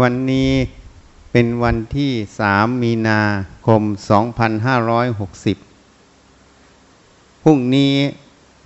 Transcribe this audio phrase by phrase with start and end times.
[0.00, 0.50] วันนี้
[1.32, 3.20] เป็นวันที่สามมีนา
[3.66, 3.82] คม
[5.82, 7.94] 2560 พรุ่งนี้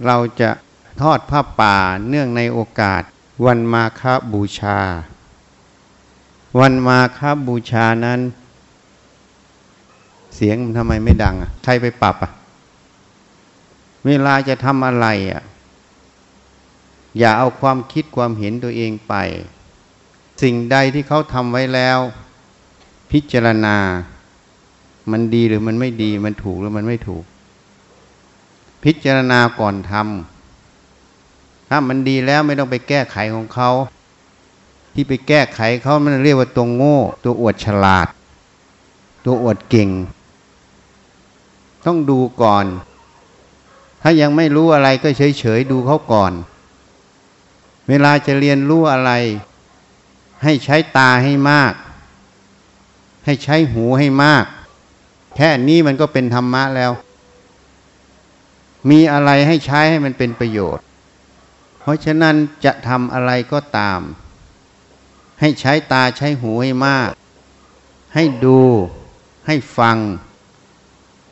[0.07, 0.51] เราจะ
[1.01, 1.77] ทอดผ้าป่า
[2.09, 3.03] เนื่องในโอกาส
[3.47, 4.79] วันมาคบูชา
[6.61, 8.21] วันมาคบูชานั้น
[10.35, 12.33] เสียงมันทำไมไม่ดังอะใครไปปรับอะ
[14.07, 15.43] เวลาจะทำอะไรอะ
[17.19, 19.15] อย่าเอาความคิดความเห็นตัวเองไป
[20.43, 21.99] สิ่งใดที่เขาทำไว้แล้ว
[23.11, 23.77] พิจารณา
[25.11, 27.25] มันดีหรือมันไม่ดี มันถูกหรือมันไม่ถูก
[28.85, 33.71] พิจารณาก่อนทำถ้ามันดีแล้วไม่ต้องไปแก้ไขของเขา
[34.95, 38.09] ที่ไปแก้ไขเขามันเรียกว่าตัวโง่ ตัวอวดฉลาด
[39.25, 39.89] ตัวอวดเก่ง
[41.87, 42.67] ต้องดูก่อน
[44.03, 45.09] ถ้ายังไม่รู้อะไรก็
[45.39, 46.33] เฉยๆดูเขาก่อน
[47.89, 49.11] เวลาจะเรียนรู้อะไร
[50.43, 51.75] ให้ใช้ตาให้มาก
[53.25, 54.45] ให้ใช้หูให้มาก
[55.37, 56.93] แค่นี้มันก็เป็นธรรมะแล้ว
[58.91, 60.85] มีอะไรให้ใช้ให้มันเป็นประโยชน์
[61.81, 64.01] เพราะฉะนั้นจะทำอะไรก็ตาม
[65.41, 67.11] ให้ใช้ตาใช้หูให้มาก
[68.15, 68.61] ให้ดู
[69.47, 69.99] ให้ฟัง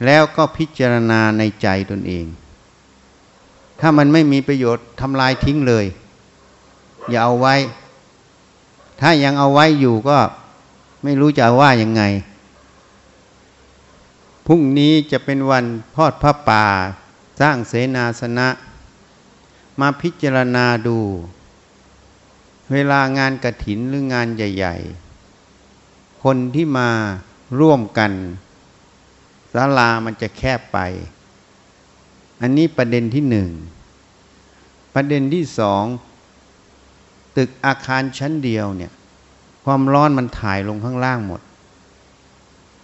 [0.05, 2.27] แล้วก็พิจารณาในใจตนเอง
[3.81, 5.87] ถ้ามันไม่มีประโยชน์ทำลายทิ้งเลย
[7.11, 7.55] อย่าเอาไว้
[9.01, 10.19] ถ้ายังเอาไว้อยู่ก็
[11.03, 12.03] ไม่รู้จะว่ายังไง
[14.47, 16.65] พรุ่งนี้จะเป็นวันพอดพระป่า
[17.41, 18.49] สร้างเสนาสนะ
[19.81, 20.99] มาพิจารณาดู
[22.73, 24.77] เวลางานกระถินหรืองานใหญ่
[25.55, 26.91] ๆ คนที่มา
[27.61, 28.13] ร่วมกัน
[29.53, 30.79] ศาลามันจะแคบไป
[32.41, 33.49] อันนี้ประเด็นที่หนึ่ง
[34.95, 35.85] ประเด็นที่สอง
[37.37, 38.93] ตึกอาคารชั้นเดียวเนี่ย
[39.65, 41.41] ความร้อนมันถ่ายลงข้างล่างหมด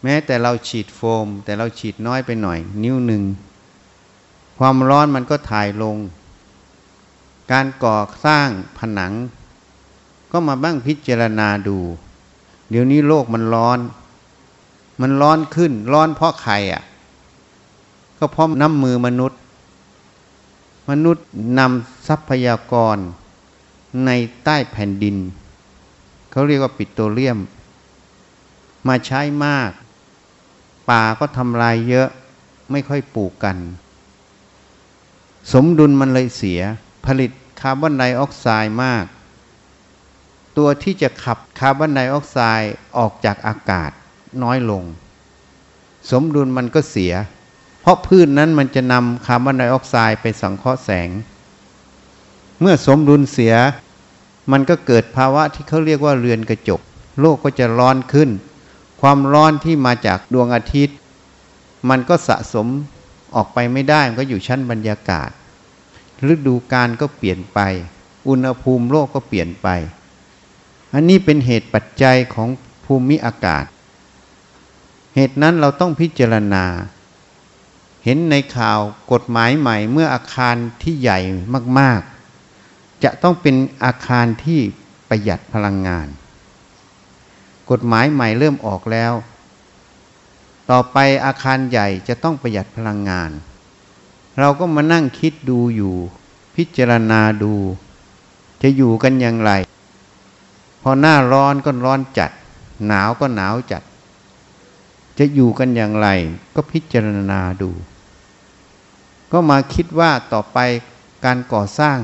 [0.03, 3.23] แม้แต่เราฉีดโฟม แต่เราฉีดน้อยไปหน่อย นิ้วหนึ่ง
[4.58, 5.96] ความร้อนมันก็ถ่ายลง
[7.52, 8.48] การก่อสร้าง
[8.79, 9.13] ผนัง
[10.33, 11.79] ก็มาบ้างพิจารณาดู
[12.70, 13.79] เดี๋ยวนี้โลกมันร้อน
[15.01, 16.83] มันร้อนขึ้น ร้อนเพราะใครอะ
[18.19, 19.39] ก็เพราะน้ำมือมนุษย์
[20.90, 21.24] มนุษย์
[21.58, 22.96] นำทรัพยากร
[24.07, 24.11] ใน
[24.45, 25.17] ใต้แผ่นดิน
[26.30, 27.39] เขาเรียกว่าปิโตรเลียม
[28.89, 29.70] มาใช้มาก
[30.91, 32.08] ป่าก็ทำลายเยอะ
[32.70, 33.57] ไม่ค่อยปลูกกัน
[35.52, 36.61] สมดุลมันเลยเสีย
[37.07, 39.05] ผลิตคาร์บอนไดออกไซด์มาก
[40.57, 43.91] ตัวที่จะขับคาร์บอนไดออกไซด์ออกจากอากาศ
[44.42, 44.85] น้อยลง
[46.11, 47.13] สมดุลมันก็เสีย
[47.81, 51.08] เพราะพืชนนั้นมันจะนำคาร์บอนไดออกไซด์ไปสังเคราะห์แสง
[52.62, 53.55] เมื่อสมดุลเสีย
[54.52, 56.80] มันก็เกิดภาวะที่เขาเรียกว่าเรือนกระจก
[57.20, 58.30] โลกก็จะร้อนขึ้น
[59.00, 60.96] ความร้อนที่มาจากดวงอาทิตย์
[61.89, 62.67] มันก็สะสม
[63.34, 65.30] ออกไปไม่ได้ มันก็อยู่ชั้นบรรยากาศ
[66.33, 67.58] ฤดูกาลก็เปลี่ยนไป
[68.28, 69.68] อุณหภูมิโลกก็เปลี่ยนไป
[70.95, 72.48] อันนี้เป็นเหตุปัจจัยของ
[72.84, 73.64] ภูมิอากาศ
[75.14, 76.64] เหตุนั้นเราต้องพิจารณา
[78.05, 78.80] เห็นในข่าว
[79.12, 81.18] กฎหมายใหม่เมื่ออาคารที่ใหญ่
[81.78, 82.21] มากๆ
[83.05, 84.61] จะต้องเป็นอาคารที่
[85.08, 86.08] ประหยัดพลังงาน
[87.70, 89.13] กฎหมายใหม่เริ่มออกแล้ว
[90.70, 93.30] ต่อไปอาคารใหญ่จะต้องประหยัดพลังงาน
[94.39, 95.95] เราก็มานั่งคิดดูอยู่
[96.57, 97.55] พิจารณาดู
[98.63, 99.52] จะอยู่กันอย่างไร
[100.83, 102.30] พอหน้าร้อนก็ร้อนจัด
[102.86, 103.83] หนาวก็หนาวจัด
[105.19, 106.08] จะอยู่กันอย่างไร
[106.55, 107.70] ก็พิจารณาดู
[109.33, 110.58] ก็มาคิดว่าต่อไป
[111.24, 111.98] การก่อสร้าง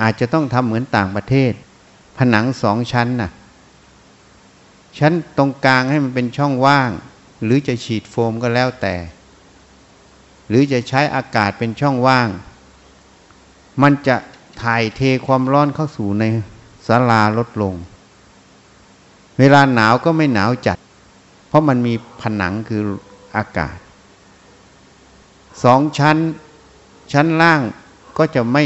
[0.00, 1.52] อาจจะต้องทำเหมือนต่างประเทศ
[2.18, 3.30] ผนังสองชั้นน่ะ
[4.98, 6.90] ชั้นตรงกลางให้มันเป็นช่องว่าง
[7.44, 8.94] หรือจะฉีดโฟมก็แล้วแต่
[10.48, 12.28] หรือจะใช้อากาศเป็นช่องว่าง
[13.82, 14.16] มันจะ
[14.62, 16.24] ถ่ายเทความร้อนเข้าสู่ใน
[16.86, 17.74] ศาลาลดลง
[19.38, 20.76] เวลาหนาวก็ไม่หนาวจัด
[21.48, 22.82] เพราะมันมีผนังคือ
[23.36, 23.76] อากาศ
[25.64, 26.16] สองชั้น
[27.12, 27.60] ชั้นล่าง
[28.18, 28.64] ก็จะไม่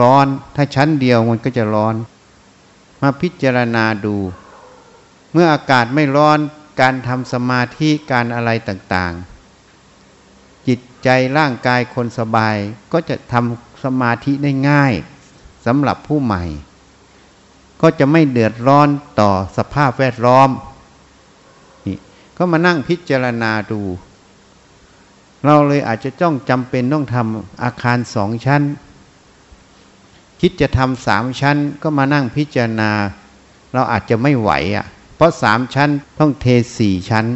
[0.00, 0.26] ร้อน
[0.56, 1.94] ถ้าชั้นเดียวมันก็จะร้อน
[3.00, 4.16] มาพิจารณาดู
[5.32, 6.38] เมื่ออากาศไม่ร้อน
[6.80, 11.08] การทำสมาธิการอะไรต่างๆ จิตใจ
[11.38, 12.56] ร่างกายคนสบาย
[12.92, 14.92] ก็จะทำสมาธิได้ง่าย
[15.66, 16.44] สำหรับผู้ใหม่
[17.82, 18.88] ก็จะไม่เดือดร้อน
[19.20, 20.50] ต่อสภาพแวดล้อม
[21.86, 21.98] นี่
[22.36, 23.82] ก็มานั่งพิจารณาดู
[25.44, 28.62] เราเลยอาจจะต้องจำเป็นต้องทำอาคารสองชั้น
[30.40, 32.90] คิดจะทำสามชั้นก็มานั่งพิจารณา
[33.72, 36.46] เราอาจจะไม่ไหวอะ เพราะสามชั้นต้องเท
[36.78, 37.26] สี่ชั้น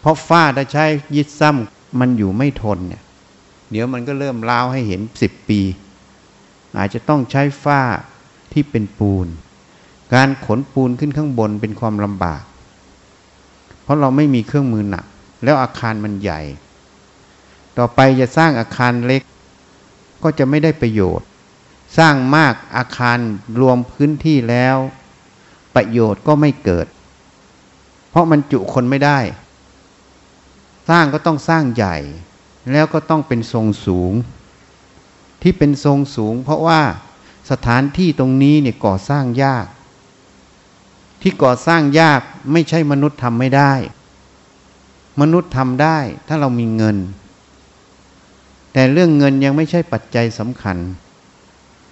[0.00, 0.84] เพราะฝ้าถ้าใช้
[1.16, 3.02] ยิดซ้ำมันอยู่ไม่ทนเนี่ย
[3.70, 5.60] เดี๋ยวมันก็เริ่มล้าวให้เห็นสิบปี
[6.78, 7.82] อาจจะต้องใช้ฝ้า
[8.52, 9.26] ที่เป็นปูน
[10.14, 12.42] การขนปูนขึ้นข้างบนเป็นความลำบาก
[13.82, 15.04] เพราะเราไม่มีเครื่องมือหนัก
[15.44, 16.40] แล้วอาคารมันใหญ่
[17.78, 19.22] ต่อไปจะสร้างอาคารเล็ก
[20.22, 21.26] ก็จะไม่ได้ประโยชน์
[21.98, 23.18] สร้างมากอาคาร
[23.60, 24.76] รวมพื้นที่แล้ว
[25.74, 26.86] ประโยชน์ก็ไม่เกิด
[28.10, 29.18] เพราะมันจุคนไม่ได้
[30.90, 31.96] สร้างก็ต้องสร้างใหญ่
[32.72, 34.12] แล้วก็ต้องเป็นทรงสูง
[35.42, 36.82] ที่เป็นทรงสูง เพราะว่า
[37.50, 39.66] สถานที่ตรงนี้เนี่ยก่อสร้างยาก
[41.22, 42.20] ที่ก่อสร้างยาก
[42.52, 43.72] ไม่ใช่มนุษย์ทำไม่ได้
[45.20, 45.98] มนุษย์ทำได้
[46.28, 46.96] ถ้าเรามีเงิน
[48.72, 50.76] แต่เรื่องเงินยังไม่ใช่ปัจจัยสำคัญ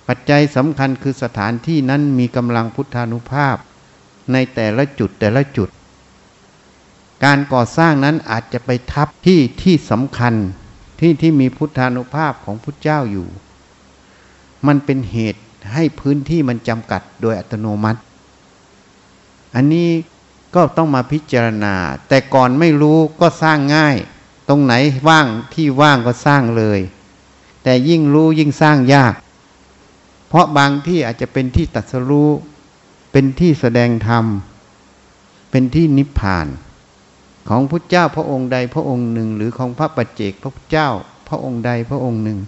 [0.09, 3.57] ปัจจัยสำคัญคือสถานที่นั้นมีกำลังพุทธานุภาพ
[4.33, 5.69] ในแต่ละจุดแต่ละจุด
[7.25, 10.35] การก่อสร้างนั้นอาจจะไปทับที่ที่สำคัญ
[11.01, 13.29] ที่ที่มีพุทธานุภาพของพุทธเจ้าอยู่
[14.67, 18.01] มันเป็นเหตุให้พื้นที่มันจำกัดโดยอัตโนมัติ
[19.55, 19.91] อันนี้
[20.55, 21.75] ก็ต้องมาพิจารณา
[22.09, 23.97] แต่ก่อนไม่รู้ก็สร้างง่าย
[24.49, 24.75] ตรงไหน
[25.09, 26.81] ว่างที่ว่างก็สร้างเลย
[27.63, 29.15] แต่ยิ่งรู้ยิ่งสร้างยาก
[30.29, 32.31] เพราะบางที่อาจจะเป็นที่ตัดสรู้
[33.13, 34.25] เป็นที่แสดงธรรม
[35.51, 36.47] เป็นที่นิพพาน
[37.49, 40.89] ของพุทธเจ้าพระองค์ใดพระองค์หนึ่ง หรือของพระปัจเจกพระพุทธเจ้า
[41.29, 42.39] พระองค์ใดพระองค์หนึ่ง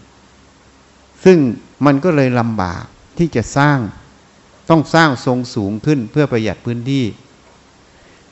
[1.24, 1.38] ซึ่ง
[1.84, 2.84] มันก็เลยลำบาก
[3.18, 3.78] ที่จะสร้าง
[4.70, 7.04] ต้องสร้างทรงสูงขึ้นเพื่อประหยัดพื้นที่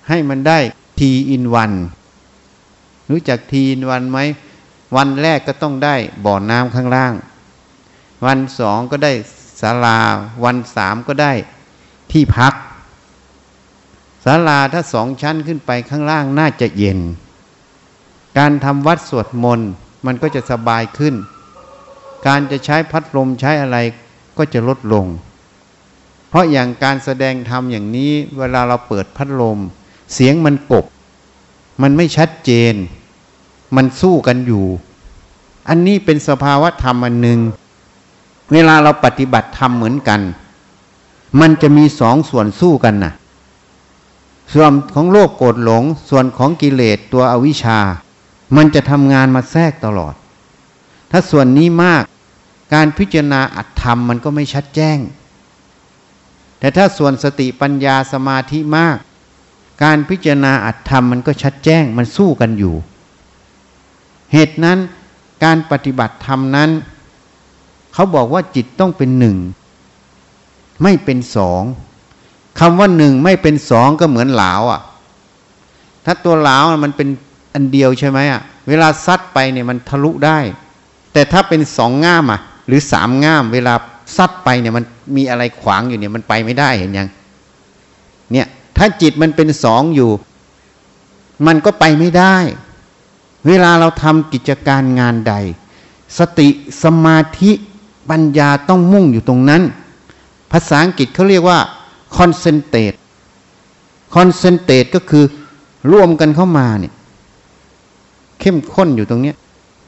[0.08, 0.58] ให้มันได้
[0.98, 1.72] ทีอินวัน
[3.10, 4.18] รู้จักทีอินวันไหม
[4.96, 7.14] วันแรกก็ต้องได้บ่อน้ำข้างล่าง
[8.26, 9.12] วันสองก็ได้
[9.60, 9.98] ศาลา
[10.44, 11.32] วันสามก็ได้
[12.12, 12.54] ที่พัก
[14.24, 16.98] ศาลาถ้าสองชั้นขึ้นไปข้างล่างน่าจะเย็น
[18.38, 19.70] การทำวัดสวดมนต์
[20.06, 21.14] มันก็จะสบายขึ้น
[22.26, 23.76] การจะใช้พัดลมใช้อะไร
[24.38, 25.06] ก็จะลดลง
[26.28, 29.58] เพราะอย่างการแสดงธรรมอย่างนี้เวลาเราเปิดพัดลม
[30.14, 30.84] เสียงมันกบ
[31.82, 32.74] มันไม่ชัดเจน
[33.76, 34.64] มันสู้กันอยู่
[35.68, 37.40] อันนี้เป็นสภาวะธรรมอันหนึ่ง
[38.52, 40.20] เวลาเราปฏิบัติธรรมเหมือนกัน
[41.40, 43.12] มันจะมีสองส่วนสู้กันนะ่ะ
[44.54, 47.78] ส่วนของโลกโกรธหลง ส่วนของกิเลสตัวอวิชชา
[48.56, 50.14] มันจะทำงานมาแทรกตลอด
[51.10, 52.02] ถ้าส่วนนี้มาก
[52.74, 54.98] การพิจารณาอัตธรรมมันก็ไม่ชัดแจ้ง
[56.58, 58.96] แต่ถ้าส่วนสติปัญญาสมาธิมาก
[59.82, 62.74] การพิจารณาอัตธรรมมันก็ชัดแจ้งมันสู้กันอยู่
[64.32, 64.78] เหตุนั้น
[65.44, 66.70] การปฏิบัติธรรมนั้น
[67.98, 69.36] เขาบอกว่าจิตต้องเป็นหนึ่ง
[70.82, 71.62] ไม่เป็นสอง
[72.58, 74.80] คำว่าหนึ่งไม่เป็นสองก็เหมือนหลาวอะ่ะ
[76.04, 77.08] ถ้าตัวหลาวมันเป็น
[77.54, 80.38] อันเดียวใช่ไหมอะ่ะ เวลาซัดไปเนี่ยมันทะลุได้
[81.12, 83.74] แต่ถ้าเป็นสองง่ามอะ หรือสามง่าม เวลา
[84.16, 84.84] ซัดไปเนี่ยมัน
[85.16, 87.08] มีอะไรขวางอยู่เนี่ยมันไปไม่ได้เห็นยัง
[88.32, 88.46] เนี่ย
[88.76, 90.10] ถ้าจิตมันเป็นสองอยู่
[91.46, 92.36] มันก็ไปไม่ได้
[93.46, 95.34] เวลาเราทำกิจการงานใด
[96.18, 96.48] สติ
[96.82, 97.52] สมาธิ
[98.10, 99.62] ปัญญาต้องมุ่งอยู่ตรงนั้น
[100.52, 101.58] ภาษาอังกฤษเขาเรียกว่า
[102.16, 102.96] concentrate
[104.14, 105.24] concentrate ก็คือ
[105.92, 106.94] ร่วมกันเข้ามาเนี่ย
[108.40, 109.34] เข้มข้นอยู่ตรงนี้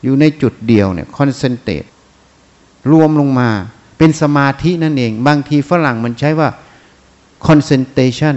[0.03, 1.89] อยู่ในจุดเดียวเนี่ย concentrate
[2.91, 3.49] รวมลงมา
[3.99, 6.49] เป็นสมาธินั่นเอง บางทีฝรั่งมันใช้ว่า
[7.47, 8.37] concentration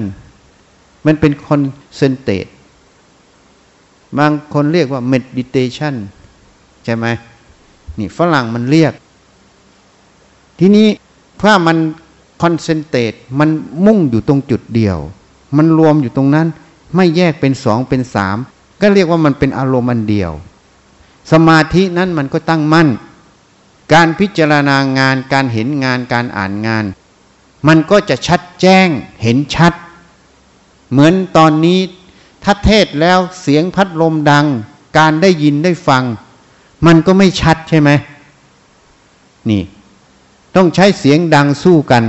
[1.05, 2.49] มันเป็น concentrate
[4.17, 5.95] บางคนเรียกว่า meditation
[6.85, 7.05] ใช่ไหม
[7.99, 8.93] นี่ฝรั่งมันเรียก
[10.59, 10.87] ทีนี้
[11.41, 11.77] ถ้ามัน
[12.41, 13.49] concentrate มัน
[13.85, 14.97] มุ่งอยู่ตรงจุดเดียว
[15.57, 16.47] มันรวมอยู่ตรงนั้น
[16.95, 18.37] ไม่แยกเป็นสองเป็นสาม
[18.81, 20.31] ก็เรียกว่ามันเป็นอารมณ์อันเดียว
[21.31, 22.89] สมาธินั้นมันก็ตั้งมั่น
[23.93, 26.85] การพิจารณางานการเห็นงานการอ่านงาน
[27.67, 28.87] มันก็จะชัดแจ้ง
[29.23, 29.73] เห็นชัด
[30.91, 31.79] เหมือนตอนนี้
[32.43, 34.45] ถ้าเทศแล้วเสียงพัดลมดัง
[34.97, 36.03] การได้ยินได้ฟัง
[36.85, 37.89] มันก็ไม่ชัดใช่ไหม
[39.49, 39.63] นี่
[40.55, 42.03] ต้องใช้เสียงดังสู้กัน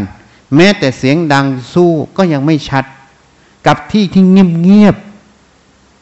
[0.56, 2.84] แม้แต่เสียงดังสู้ก็ยังไม่ชัด
[3.66, 4.96] กับที่ที่เงียบเงียบ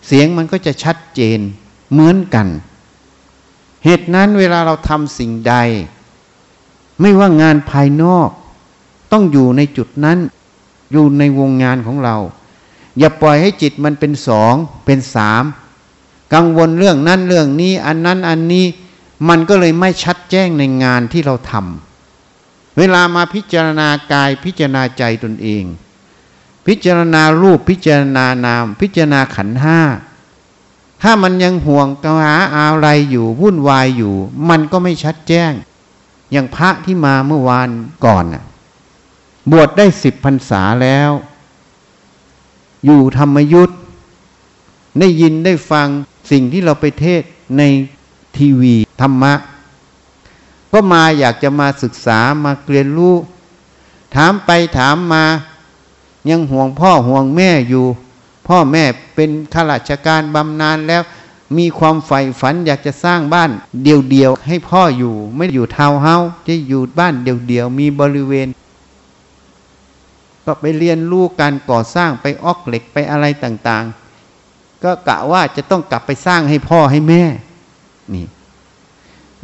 [0.06, 1.40] เสียงมันก็จะชัดเจน
[1.92, 2.46] เหมือนกัน
[3.84, 5.54] เหตุนั้นเวลาเราทำสิ่งใด
[7.00, 8.28] ไม่ว่างานภายนอก
[9.12, 10.18] ต้องอยู่ในจุดนั้น
[10.92, 12.16] อยู่ในวงงานของเรา
[12.98, 15.44] อย่าปล่อยให้จิตมันเป็นสองเป็นสาม
[16.34, 18.66] กังวลเรื่องนั้นเรื่องนี้ อันนั้นอันนี้
[19.28, 21.91] มันก็เลยไม่ชัดแจ้งในงานที่เราทำ
[22.78, 25.64] เวลามาพิจารณากายพิจารณาใจตนเอง
[26.66, 29.80] พิจารณารูปพิจารณานาม พิจารณาขันห้า
[31.02, 34.14] ถ้ามันยังห่วงกหาอะไรอยู่วุ่นวายอยู่
[34.48, 35.52] มันก็ไม่ชัดแจ้ง
[36.32, 37.68] อย่างพระที่มาเมื่อวาน
[38.04, 38.44] ก่อนน่ะ
[39.50, 41.10] บวชได้สิบพรรษาแล้ว
[42.84, 43.78] อยู่ธรรมยุทธ์
[44.98, 45.88] ได้ยินได้ฟัง
[46.30, 47.22] สิ่งที่เราไปเทศ
[47.58, 47.62] ใน
[48.36, 49.32] ทีวีธรรมะ
[50.72, 53.14] ก็มาอยากจะมาศึกษามาเรียนรู้
[54.14, 55.24] ถามไปถามมา
[56.30, 57.86] ยังห่วงพ่อห่วงแม่อยู่
[58.48, 61.02] พ่อแม่เป็นข้าราชการบำนาญแล้ว
[61.56, 63.50] มีความใฝ่ฝันอยากจะสร้างบ้าน
[63.84, 68.48] เดียวๆให้พ่ออยู่ไม่อยู่ทาวเฮาจะอยู่บ้านเดียวๆมีบริเวณ
[70.44, 77.22] ก็ไปเรียนรู้การก่อสร้างไปออกเหล็กไปอะไรต่างๆ ก็กะว่าจะต้องกลับไปสร้างให้พ่อให้แม่
[78.14, 78.26] นี่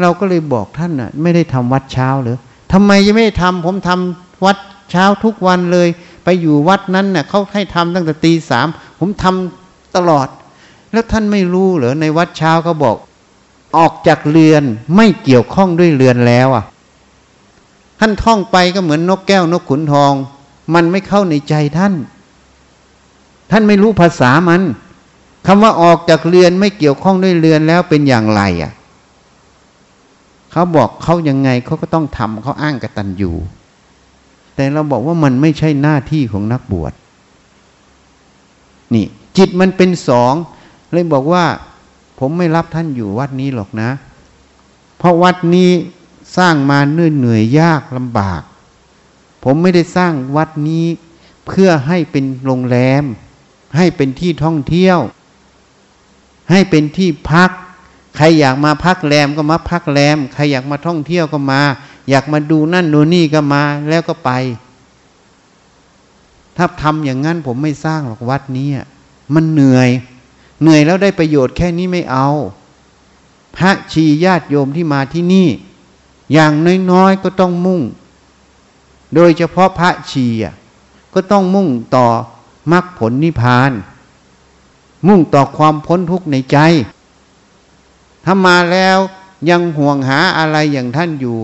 [0.01, 2.37] เราก็เลยบอกท่านน่ะ ไม่ได้ทำวัดเช้าหรือ
[2.73, 4.59] ทำไมยังไม่ทำผมทำวัด
[4.91, 5.89] เช้าทุกวันเลย
[6.25, 8.67] ไปอยู่วัดนั้นน่ะเขาให้ทำตั้งแต่ตีสาม
[8.99, 10.29] ผมทำตลอด
[10.93, 12.97] แล้วท่านไม่รู้เหรอในวัดเช้าเขาบอก
[13.79, 14.63] ออกจากเรือน
[14.97, 16.65] ไม่เกี่ยวข้องด้วยเรือนแล้วอะ
[18.01, 20.13] ท่านท่องไปก็เหมือนนกแก้วนกขุนทอง
[20.75, 21.95] มันไม่เข้าในใจท่าน
[23.51, 24.63] ท่านไม่รู้ภาษามัน
[25.47, 28.73] คำว่าออกจากเรือนไม่เกี่ยวข้องด้วยเรือนแล้วเป็นอย่างไรอะ
[30.59, 33.33] เขาบอกเขายังไงเขาก็ต้องทำเขาอ้างกตัญญู
[34.55, 36.93] แต่เราบอกว่ามันไม่ใช่หน้าที่ของนักบวช
[38.95, 40.35] นี่ จิตมันเป็นสอง
[40.93, 41.45] เลยบอกว่า
[42.19, 43.91] ผมไม่รับท่านอยู่วัดนี้หรอกนะ
[44.99, 45.71] เพราะวัดนี้
[46.37, 48.43] สร้างมาเหนื่อยเหนื่อยยากลำบาก
[49.45, 50.87] ผมไม่ได้สร้างวัดนี้
[51.47, 53.05] เพื่อให้เป็นโรงแรม
[53.77, 54.99] ให้เป็นที่ท่องเที่ยว
[56.51, 57.51] ให้เป็นที่พัก
[58.21, 61.61] ใครอยากมาพักแรมก็มาพักแรม ใครอยากมาท่องเที่ยวก็มา
[62.11, 64.31] อยากมาดูนั่นดูนี่ก็มาแล้วก็ไป
[66.57, 68.69] ถ้าทำอย่างนั้นผมไม่สร้างหรอกวัดนี้
[69.35, 69.91] มันเหนื่อย
[70.63, 72.29] เหนื่อยแล้วได้ประโยชน์แค่นี้ไม่เอา
[73.57, 75.49] พระชีญาติโยมที่มาที่นี่
[76.33, 76.53] อย่าง
[76.93, 77.81] น้อยๆก็ต้องมุ่ง
[79.15, 80.27] โดยเฉพาะพระชี
[81.15, 82.07] ก็ต้องมุ่งต่อ
[82.73, 83.71] มรรคผลนิพพาน
[85.09, 86.59] มุ่งต่อความพ้นทุกข์ในใจ
[88.25, 88.99] ถ้ามาแล้ว
[89.51, 91.37] ยังห่วงหาอะไรอย่างท่านอยู่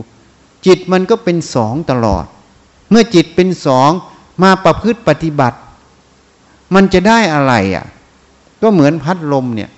[0.67, 2.25] จิตมันก็เป็นสองตลอด
[2.91, 3.91] เมื่อจิตเป็นสอง
[4.43, 5.59] มาประพฤติปฏิบัติ
[6.75, 7.85] มันจะได้อะไรอะ่ะ
[8.63, 9.71] ก็เหมือนพัดลมเนี่ย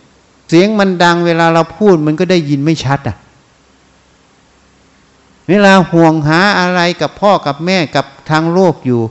[0.49, 3.17] เสียงมันดังเวลาเราพูดมันก็ได้ยินไม่ชัดอะ
[5.49, 9.03] เวลาห่วงหาอะไรกับพ่อกับแม่กับทางโลกอยู่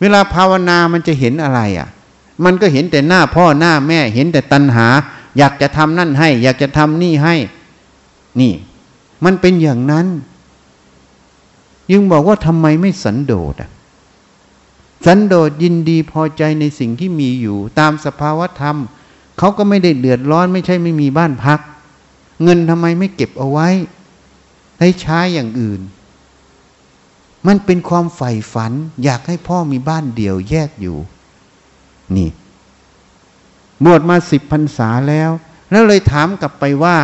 [0.00, 1.88] เวลาภาวนามันจะเห็นอะไรอะ
[2.44, 4.86] มันก็เห็นแต่หน้าพ่อหน้าแม่ เห็นแต่ตัณหา
[5.38, 7.34] อยากจะทำนั่นให้ อยากจะทำนี่ให้
[8.40, 8.52] นี่
[9.24, 10.06] มันเป็นอย่างนั้น
[11.92, 13.70] ยังบอกว่าทำไมไม่สันโดษอะ
[15.06, 18.76] สันโดษยินดีพอใจในสิ่งที่มีอยู่ ตามสภาวธรรม
[19.38, 21.60] เขาก็ไม่ได้เดือดร้อนไม่ใช่ไม่มีบ้านพัก
[22.42, 23.68] เงินทำไมไม่เก็บเอาไว้
[24.80, 25.80] ให้ใช้อย่างอื่น
[27.46, 28.72] มันเป็นความใฝ่ฝัน
[29.04, 30.98] อยากให้พ่อมีบ้านเดี่ยวแยกอยู่
[32.16, 32.28] นี่
[33.84, 35.30] บวชมาสิบพรรษาแล้ว
[35.70, 36.96] แล้วเลยถามกลับไปว่า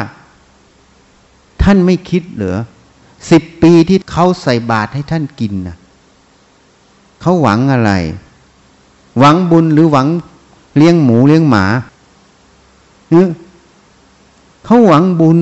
[1.63, 2.59] ท่านไม่คิดเหรอ
[3.31, 5.77] สิบปีที่เขาใส่บาตรให้ท่านกินนะ
[7.21, 7.93] เขาหวังอะไร
[9.19, 10.09] หวังบุญหรือหวัง
[10.77, 11.65] เลี้ยงหมูเลี้ยงหมา
[13.09, 13.27] เนื้อ
[14.65, 15.39] เขาหวังบุญ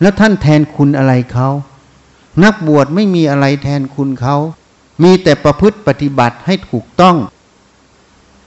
[0.00, 1.48] แล้วท่านแทนคุณอะไรเขา
[2.44, 4.36] นักบวชไม่มีอะไรแทนคุณเขา
[5.02, 7.16] มีแต่ประพฤติปฏิบัติให้ถูกต้อง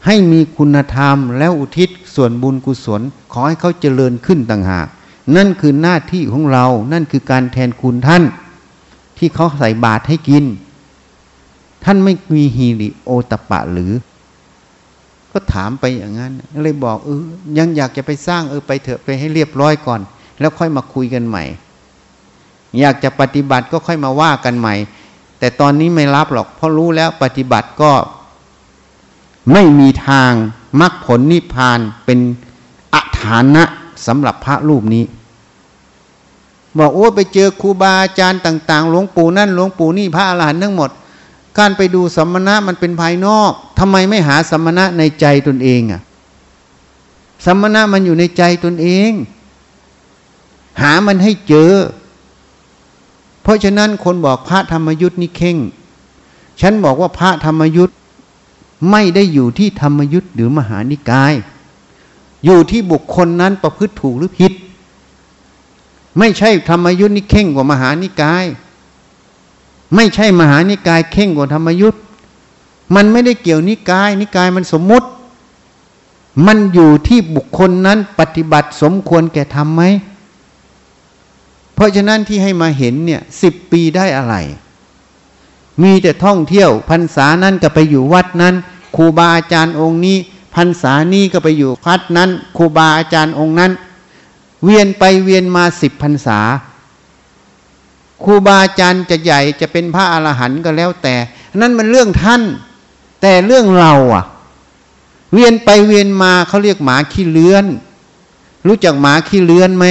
[0.05, 4.87] ให้มีคุณธรรมแล้วอุทิศส่วนบุญกุศล ขอให้เขาเจริญขึ้นต่างหาก
[5.35, 8.23] นั่นคือหน้าที่ของเรา นั่นคือการแทนคุณท่าน
[9.17, 10.43] ที่เขาใส่บาตรให้กิน
[11.83, 13.93] ท่านไม่มีฮีริโอตปะหรือ
[15.31, 17.21] ก็ถามไปอย่างนั้น เลยบอกเออ
[17.57, 20.01] ยังอยากจะไปสร้างเออไปเถอะไปให้เรียบร้อยก่อน
[20.39, 21.43] แล้วค่อยมาคุยกันใหม่
[22.79, 24.75] อยากจะปฏิบัติก็ค่อยมาว่ากันใหม่
[25.39, 27.91] แต่ตอนนี้ไม่รับหรอก เพราะรู้แล้วปฏิบัติก็
[29.51, 30.31] ไม่มีทาง
[30.79, 32.19] มรรคผลนิพพานเป็น
[32.93, 33.63] อัฐานะ
[34.05, 35.03] สำหรับพระรูปนี้
[36.77, 40.89] บอกโอ้ไปเจอครูบาอาจารย์ต่าง ๆ หลวงปู่นั่นหลวงปู่นี่พระอรหันต์ทั้งหมด
[41.57, 46.01] การไปดูสัมมณะมันเป็นภายนอกทำไมไม่หาสัมมณะในใจตนเองอะ
[47.45, 49.11] สัมมณะมันอยู่ในใจตนเอง
[50.81, 51.71] หามันให้เจอ
[53.41, 55.57] เพราะฉะนั้นคนบอกพระธรรมยุทธ์นี่เข่ง
[56.61, 57.97] ฉันบอกว่าพระธรรมยุทธ์
[58.89, 61.33] ไม่ได้อยู่ที่ธรรมยุทธ์หรือมหานิกาย
[62.45, 64.53] อยู่ที่บุคคลนั้นประพฤติถูกหรือผิด
[66.19, 68.45] ไม่ใช่ธรรมยุทธ์นี่เข่งกว่ามหานิกาย
[69.95, 72.01] ไม่ใช่มหานิกายเข่งกว่าธรรมยุทธ์
[72.95, 75.07] มันไม่ได้เกี่ยวนิกาย นิกายมันสมมุติ
[76.45, 79.83] มันอยู่ที่บุคคลนั้นปฏิบัติสมควรแก่ทำไหม
[81.73, 84.35] เพราะฉะนั้นที่ให้มาเห็นเนี่ยสิบปีได้อะไร
[85.81, 88.55] มีแต่ท่องเที่ยวพรรษานั้นก็ไปอยู่วัดนั้น
[88.95, 90.17] ครูบาอาจารย์องค์นี้
[90.55, 93.71] พรรษานี้ก็ไปอยู่วัดนั้นครูบาอาจารย์องค์นั้น
[94.63, 96.39] เวียนไปเวียนมาสิบพรรษา
[98.23, 101.15] ครูบาอาจารย์จะใหญ่จะเป็นพระอรหันต์ก็แล้วแต่
[101.59, 102.41] นั่นมันเรื่องท่าน
[103.21, 104.23] แต่เรื่องเราอะ
[105.33, 107.65] เวียนไปเวียนมาเขาเรียกหมาขี้เลื้อน
[108.67, 109.85] รู้จักหมาขี้เลื้อนไหม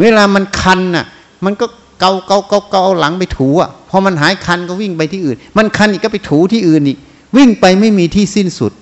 [0.00, 1.06] เวลามันคันน่ะ
[1.44, 1.66] มันก็
[2.00, 6.98] เกาเกาเกาเกาหลังไปถูอะพอมันหายคันก็วิ่งไปที่อื่น มันคันอีกก็ไปถูที่อื่นอีก
[7.36, 8.72] วิ่งไปไม่มีที่สิ้นสุด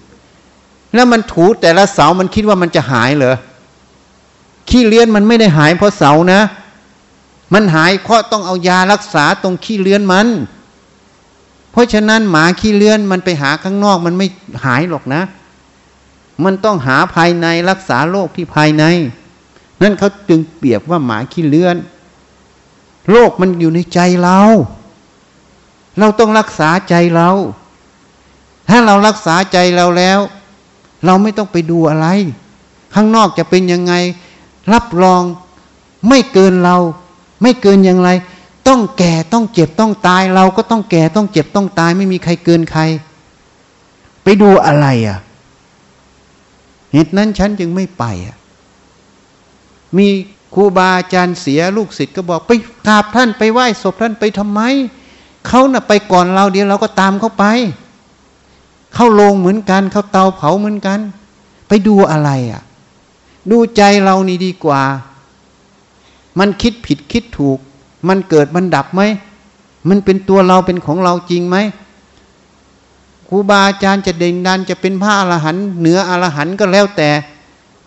[0.95, 3.37] แล้วมันถูแต่ละเสามันคิดว่ามันจะหายเหรอ
[4.69, 6.41] ขี้เลื้อนมันไม่ได้หายเพราะเสานะ
[7.55, 10.29] มันหายเพราะต้องเอายารักษาตรงขี้เลื้อนมัน
[11.73, 14.27] เพราะฉะนั้นหมาขี้เลื้อนมันไปหาข้างนอกมันไม่
[14.65, 15.23] หายหรอกนะ
[16.45, 18.85] มันต้องหาภายในรักษาโรคที่ภายใน
[19.83, 21.77] นั่นเขาจึงเปรียบว่าหมาขี้เลื้อน
[23.11, 24.39] โรคมันอยู่ในใจเรา
[25.99, 27.31] เราต้องรักษาใจเรา
[28.69, 30.19] ถ้าเรารักษาใจเราแล้ว
[31.05, 32.07] เราไม่ต้องไปดูอะไร
[32.95, 33.95] ข้างนอกจะเป็นยังไง
[34.73, 35.23] รับรอง
[36.09, 36.77] ไม่เกินเรา
[37.43, 38.11] ไม่เกินอย่างไร
[38.69, 42.83] ต้องแก่ต้องเจ็บต้องตาย เราก็ต้องแก่ต้องเจ็บต้องตาย ไม่มีใครเกินใคร
[44.23, 45.19] ไปดูอะไรอะ
[46.93, 48.37] เหตุนั้นฉันจึงไม่ไปอะ
[49.97, 50.07] มี
[50.55, 52.51] ครูบาอาจารย์เสียลูกศิษย์ก็บอกไป
[52.87, 54.61] กราบท่านไปไหว้ศพท่านไปทำไม
[55.47, 57.45] เขาน่ะไปก่อนเราเดียวเราก็ตามเขาไป
[58.95, 61.01] เข้าโรงเหมือนกัน เข้าเตาเผาเหมือนกัน
[61.69, 62.63] ไปดูอะไรอะ
[63.51, 64.83] ดูใจเรานี่ดีกว่า
[66.39, 67.59] มันคิดผิดคิดถูก
[68.09, 69.03] มันเกิดมันดับไหม
[69.89, 71.57] มันเป็นตัวเราเป็นของเราจริงไหม
[73.29, 77.09] ครูบาอาจารย์จะเด่นดันจะเป็นพระอรหันต์เหนืออรหันต์ก็แล้วแต่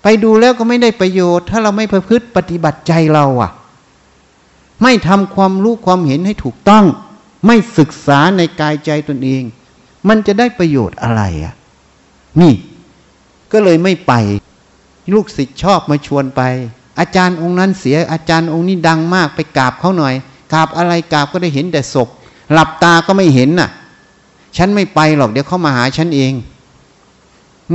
[0.03, 3.51] ไปดูแล้วก็ไม่ได้ประโยชน์ ถ้าเราไม่ประพฤติปฏิบัติใจเราอะ
[4.83, 6.85] ไม่ทำความรู้ความเห็นให้ถูกต้อง
[7.47, 9.43] ไม่ศึกษาในกายใจตนเอง
[10.07, 11.53] มันจะได้ประโยชน์อะไรอะ
[12.41, 12.53] นี่
[13.51, 14.13] ก็เลยไม่ไป
[15.13, 16.41] ลูกศิษย์ชอบมาชวนไป
[16.99, 20.13] อาจารย์องค์นั้นเสียอาจารย์องค์นี้ดังมากไปกราบเขาหน่อย
[20.53, 22.09] กราบอะไรกราบก็ได้เห็นแต่ศพ
[22.53, 23.69] หลับตาก็ไม่เห็นน่ะ
[24.57, 26.33] ฉันไม่ไปหรอกเดี๋ยวเขามาหาฉันเอง
[27.71, 27.73] อ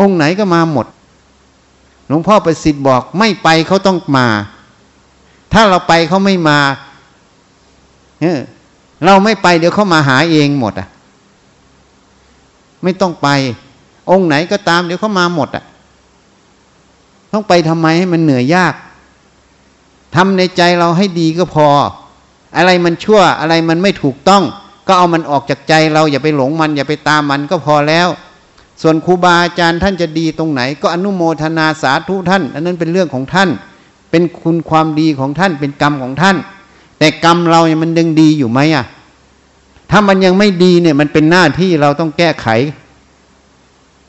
[0.00, 0.86] องค์ไหนก็มาหมด
[2.08, 4.26] หลวงพ่อประสิทธิ์บอกไม่ไปเขาต้องมา
[5.52, 6.58] ถ้าเราไปเขาไม่มา
[8.20, 8.40] เออ
[9.04, 10.88] เราไม่ไปเดี๋ยวเขามาหาเองหมดอะ
[12.82, 13.28] ไม่ต้องไป
[14.10, 15.64] องค์ไหนก็ตามเดี๋ยวเขามาหมดอะ
[17.32, 18.74] ต้องไปทำไมให้มันเหนื่อยยาก
[20.14, 21.68] ทำในใจเราให้ดีก็พอ
[22.56, 24.42] อะไรมันชั่วอะไรมันไม่ถูกต้อง
[24.86, 28.08] ก็เอามันออกจากใจเราอย่าไปหลงมัน อย่าไปตามมันก็พอแล้ว
[28.82, 33.48] ส่วนครูบาอาจารย์ท่านจะดีตรงไหน ก็อนุโมทนาสาธุท่าน อันนั้นเป็นเรื่องของท่าน
[34.10, 36.36] เป็นคุณความดีของท่านเป็นกรรมของท่าน
[36.98, 38.84] แต่กรรมเราเนี่ยมันยังดีอยู่ไหมอะ
[39.90, 42.48] ถ้ามันยังไม่ดีเนี่ยมันเป็นหน้าที่เราต้องแก้ไข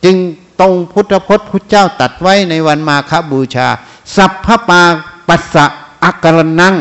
[0.03, 0.15] จึง
[0.59, 3.67] ตรงพุทธพจน์พุทธเจ้าตัดไว้ในวันมาคบูชา
[4.15, 4.81] สัพพปา
[5.27, 5.65] ปัสสะ
[6.03, 6.75] อักรนัง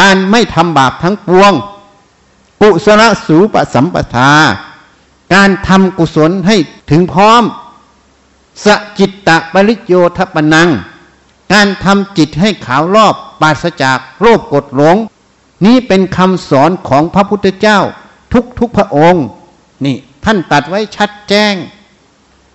[0.00, 1.52] การไม่ทำบาปทั้งปวง
[2.60, 4.30] กุศลสูปสัมปทา
[5.34, 6.56] การทำกุศลให้
[6.90, 7.42] ถึงพร้อม
[8.64, 8.66] ส
[8.98, 10.68] จิตตะปริโยทปนัง
[11.52, 14.96] การทำจิตให้ขาวรอบปราศจากโรคกดหลง
[15.64, 17.78] นี้เป็นคำสอนของพระพุทธเจ้า
[18.32, 19.24] ทุกทุกพระองค์
[19.84, 21.54] นี่ท่านตัดไว้ชัดแจ้ง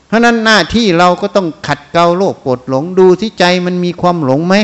[0.07, 4.55] เพราะนั้นหน้าที่เราก็ต้องขัดเกลาโลกกดหลงดูที่ใจมันมีความหลงไหม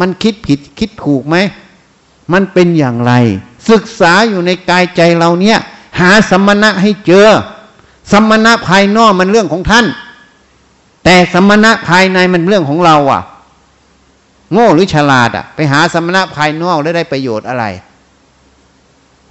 [0.00, 1.36] มันคิดผิดคิดถูกไหม
[2.32, 3.12] มันเป็นอย่างไร
[3.70, 5.58] ศึกษาอยู่ในกายใจเราเนี่ย
[6.00, 7.28] หาสมณะให้เจอ
[8.12, 9.86] สมณะภายนอกมันเรื่องของท่าน
[11.04, 13.22] แต่สมณะภายในมันเรื่องของเราอะ
[14.52, 17.64] โง่หรือฉลาดอะ ไปหาสมณะภายนอกแล้วได้ประโยชน์อะไร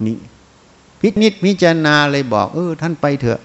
[0.04, 0.16] นี่
[1.00, 3.40] พิจิตพิจารณาเลยบอกเออท่านไปเถอะ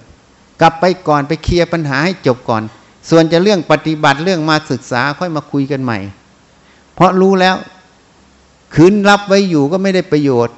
[0.61, 2.63] กลับไปก่อนไปเคลียร์ปัญหาให้จบก่อน
[3.09, 5.99] ส่วนจะเรื่องปฏิบัติเรื่องมาศึกษาค่อยมาคุยกันใหม่
[6.93, 7.55] เพราะรู้แล้ว
[8.75, 10.55] คืนรับไว้อยู่ก็ไม่ได้ประโยชน์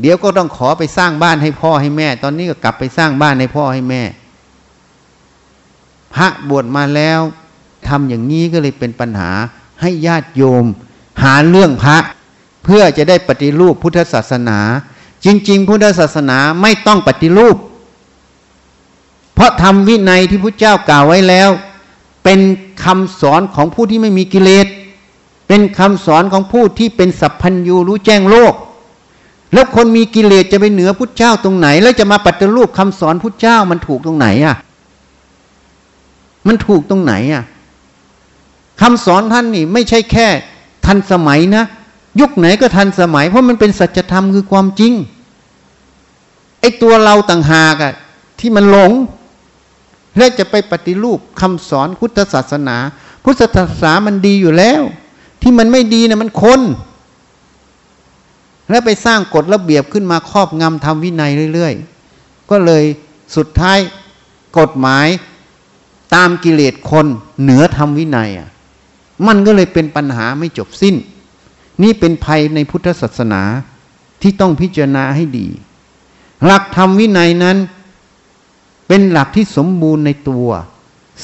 [0.00, 4.02] เดี๋ยวก็ต้องขอไปสร้างบ้านให้พ่อให้แม่ ตอนนี้ก็กลับไปสร้างบ้านให้พ่อให้แม่
[6.14, 7.20] พระบวชมาแล้ว
[7.88, 9.30] ทำอย่างนี้ก็เลยเป็นปัญหา
[9.80, 10.64] ให้ญาติโยม
[11.22, 11.98] หาเรื่องพระ
[12.64, 14.58] เพื่อจะได้ปฏิรูปพุทธศาสนา
[15.24, 17.56] จริง ๆ พุทธศาสนาไม่ต้องปฏิรูป
[19.34, 21.50] เพราะทำวินัยที่พระเจ้ากล่าวไว้แล้ว
[22.24, 22.40] เป็น
[22.84, 24.66] คำสอนของผู้ที่ไม่มีกิเลส
[25.48, 28.54] เป็นคำสอนของผู้ที่เป็นสัพพัญญูรู้แจ้งโลก
[29.52, 34.56] แล้วคนมีกิเลสจะไปเหนือพุทธเจ้าตรงไหน แล้วจะมาปฏิรูปคำสอนพุทธเจ้ามันถูกตรงไหนอะ
[36.46, 37.44] มันถูกตรงไหนอะ
[38.80, 40.28] คำสอนท่านนี่ ไม่ใช่แค่
[40.86, 41.64] ทันสมัยนะ
[42.20, 44.92] ยุคไหนก็ทันสมัย เพราะมันเป็นสัจธรรมคือความจริง
[46.60, 47.92] ไอ้ตัวเราต่างหากอะ
[48.40, 48.92] ที่มันหลง
[50.18, 52.76] และจะไปปฏิรูปคำสอนพุทธศาสนา
[53.24, 54.82] พุทธศาสนามันดีอยู่แล้ว
[55.42, 56.60] ที่มันไม่ดีนะมันคน
[58.72, 61.74] แล้วไปสร้างกฎระเบียบขึ้นมาครอบงำทำวินัยเรื่อย
[62.12, 62.84] ๆ ก็เลย
[63.36, 63.78] สุดท้าย
[64.58, 65.06] กฎหมาย
[66.14, 67.06] ตามกิเลสคน
[67.42, 68.48] เหนือทำวินัยอะ
[69.26, 70.94] มันก็เลยเป็นปัญหาไม่จบสิ้น
[71.82, 73.42] นี่เป็นภัยในพุทธศาสนา
[74.22, 75.48] ที่ต้องพิจารณาให้ดี
[76.44, 77.56] หลักธรรมวินัยนั้น
[78.88, 80.48] เป็นหลักที่สมบูรณ์ในตัว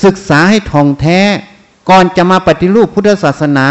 [0.05, 1.21] ศึกษาให้ท่องแท้
[1.91, 3.67] ก่อนจะมาปฏิรูปพุทธศาสนา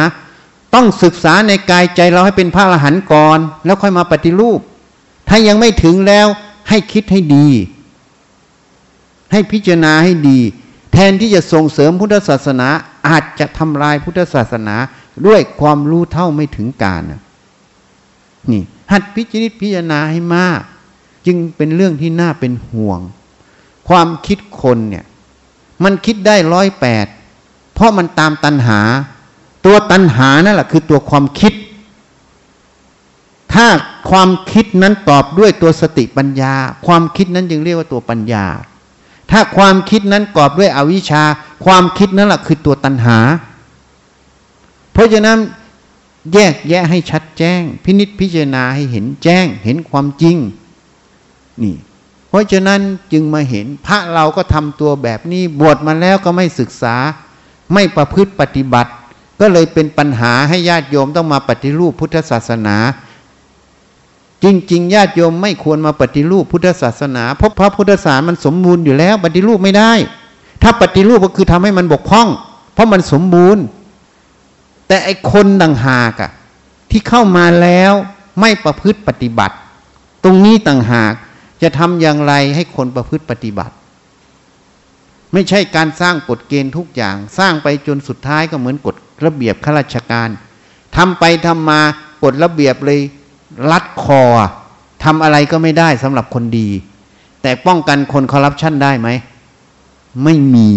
[0.74, 4.60] ต้องศึกษาในกายใจเราให้เป็นพระอรหันต์ก่อน แล้วค่อยมาปฏิรูป
[5.30, 6.28] ถ้ายังไม่ถึงแล้ว
[6.70, 7.48] ให้คิดให้ดี
[9.32, 10.40] ให้พิจารณาให้ดี
[10.94, 12.68] แทนที่จะส่งเสริมพุทธศาสนา
[13.08, 14.76] อาจจะทำลายพุทธศาสนา
[15.28, 17.02] ด้วยความรู้เท่าไม่ถึงการ
[18.52, 20.62] นี่ หัดพิจิตพิจารณาให้มาก
[21.26, 23.00] จึงเป็นเรื่องที่น่าเป็นห่วง
[23.88, 25.06] ความคิดคนเนี่ย
[25.84, 27.06] มันคิดได้ร้อยแปด
[27.74, 28.80] เพราะมันตามตัณหา
[29.68, 31.54] ตัวตัณหานั่นแหละคือตัวความคิด
[33.54, 33.68] ถ้า
[34.10, 36.54] ความคิดนั้นตอบด้วยตัวสติปัญญา
[36.86, 38.46] ความคิดนั้นจึงเรียกว่าตัวปัญญา
[39.32, 41.24] ถ้าความคิดนั้นกอบด้วยอวิชชา
[41.66, 43.18] ความคิดนั้นแหละคือตัวตัณหา
[44.94, 45.38] เพราะฉะนั้น
[46.34, 50.38] แยกแยะให้ชัดแจ้ง พินิษพิจารณาให้เห็นแจ้ง เห็นความจริง
[51.64, 51.76] นี่
[52.30, 56.96] เพราะฉะนั้นจึงมาเห็นพระเราก็ทำตัวแบบนี้ บวชมาแล้วก็ไม่ศึกษา
[57.74, 58.92] ไม่ประพฤติปฏิบัติ
[59.40, 62.76] ก็เลยเป็นปัญหาให้ญาติโยมต้องมาปฏิรูปพุทธศาสนา
[64.44, 69.92] จริง ๆ ญาติโยมไม่ควรมาปฏิรูปพุทธศาสนา เพราะพระพุทธศาสนามันสมบูรณ์อยู่แล้ว ปฏิรูปไม่ได้
[70.64, 72.28] ถ้าปฏิรูปก็คือทำให้มันบกพร่อง
[72.74, 73.64] เพราะมันสมบูรณ์
[74.88, 76.32] แต่ไอคนดังหากอะ
[76.92, 77.94] ที่เข้ามาแล้ว
[78.40, 79.56] ไม่ประพฤติปฏิบัติ
[80.24, 81.14] ตรงนี้ต่างหาก
[81.62, 83.74] จะทำอย่างไรให้คนประพฤติปฏิบัติ
[85.34, 90.30] ไม่ใช่การสร้างกฎเกณฑ์ทุกอย่าง สร้างไปจนสุดท้ายก็เหมือนกฎ ระเบียบข้าราชการ
[90.96, 91.82] ทำไปทำมา
[92.24, 93.00] กฎระเบียบเลย
[93.72, 94.24] รัดคอ
[95.04, 96.70] ทำอะไรก็ไม่ได้สำหรับคนดี
[97.42, 99.10] แต่ป้องกันคนคอร์รัปชันได้ไหม
[100.24, 100.72] ไม่มี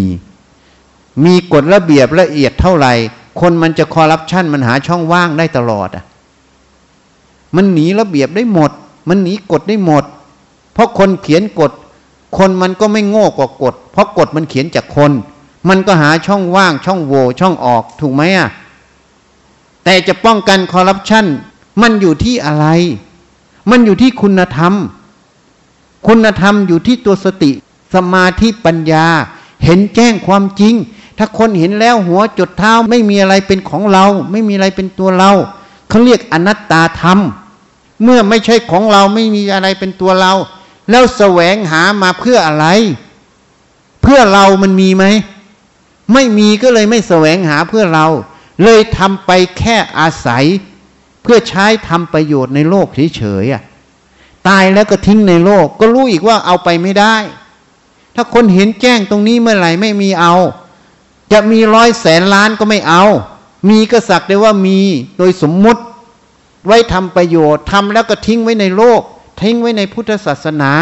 [1.25, 2.93] มีกฎระเบียบละเอียดเท่าไหร่
[3.41, 6.05] คนมันจะคอร์รัปชันมันหาช่องว่างได้ตลอดอะ
[7.57, 8.71] มันหนีระเบียบได้หมด
[9.09, 10.05] มันหนีกฎได้หมด
[10.73, 11.73] เพราะคนเขียนกฎ
[12.39, 15.13] คนมันก็ไม่โง่กว่ากฎ เพราะกฎมันเขียนจากคน
[15.69, 18.49] มันก็หาช่องว่างช่องโหว่ช่องออกถูกไหมอะ
[19.85, 21.27] แต่จะป้องกันคอร์รัปชัน
[21.83, 22.67] มันอยู่ที่อะไร
[23.71, 24.75] มันอยู่ที่คุณธรรม
[26.07, 27.51] คุณธรรมอยู่ที่ตัวสติ
[27.95, 29.07] สมาธิปัญญา
[29.65, 30.75] เห็นแจ้งความจริง
[31.19, 35.31] ถ้าคนเห็นแล้วหัวจดเท้าไม่มีอะไรเป็นของเรา ไม่มีอะไรเป็นตัวเรา
[35.89, 37.19] เขาเรียกอนัตตาธรรม
[38.03, 40.33] เมื่อไม่ใช่ของเราไม่มีอะไรเป็นตัวเรา
[40.91, 42.67] แล้วแสวงหามาเพื่ออะไร
[44.03, 45.05] เพื่อเรามันมีไหม
[46.13, 48.07] ไม่มีก็เลยไม่แสวงหาเพื่อเรา
[48.65, 50.45] เลยทำไปแค่อาศัย
[51.23, 53.63] เพื่อใช้ทำประโยชน์ในโลกเฉยๆอะ
[54.49, 57.17] ตายแล้วก็ทิ้งในโลก ก็รู้อีกว่าเอาไปไม่ได้
[58.15, 60.35] ถ้าคนเห็นแจ้งตรงนี้เมื่อไหร่ไม่มีเอา
[61.33, 63.05] จะมีร้อยแสนล้านก็ไม่เอา
[63.69, 64.81] มีก็สักได้ว่ามี
[65.19, 65.83] โดยสมมุติ
[66.67, 69.01] ไว้ทำประโยชน์ทำแล้วก็ทิ้งไว้ในโลก
[69.41, 70.73] ทิ้งไว้ในพุทธศาสนา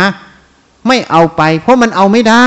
[0.87, 2.35] ไม่เอาไป เพราะมันเอาไม่ได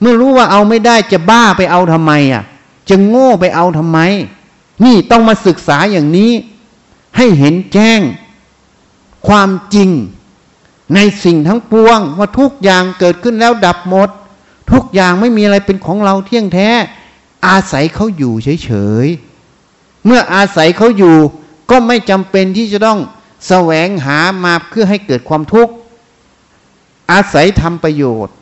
[0.00, 2.42] เมื่อรู้ว่าเอาไม่ได้จะบ้าไปเอาทำไมอะ
[2.88, 3.98] จะโง่ไปเอาทำไม
[4.84, 6.32] นี่ต้องมาศึกษาอย่างนี้
[7.16, 8.00] ให้เห็นแจ้ง
[9.28, 9.90] ความจริง
[10.94, 14.08] ในสิ่งทั้งปวง ว่าทุกอย่างเกิดขึ้นแล้วดับหมด
[14.72, 16.68] ทุกอย่างไม่มีอะไรเป็นของเราเที่ยงแท้
[17.46, 18.32] อาศัยเขาอยู่
[18.64, 18.70] เฉ
[19.04, 21.16] ยๆ เมื่ออาศัยเขาอยู่
[21.70, 22.98] ก็ไม่จำเป็นที่จะต้อง
[23.48, 25.72] แสวงหามาเพื่อให้เกิดความทุกข์
[27.12, 28.34] อาศัยทำประโยชน์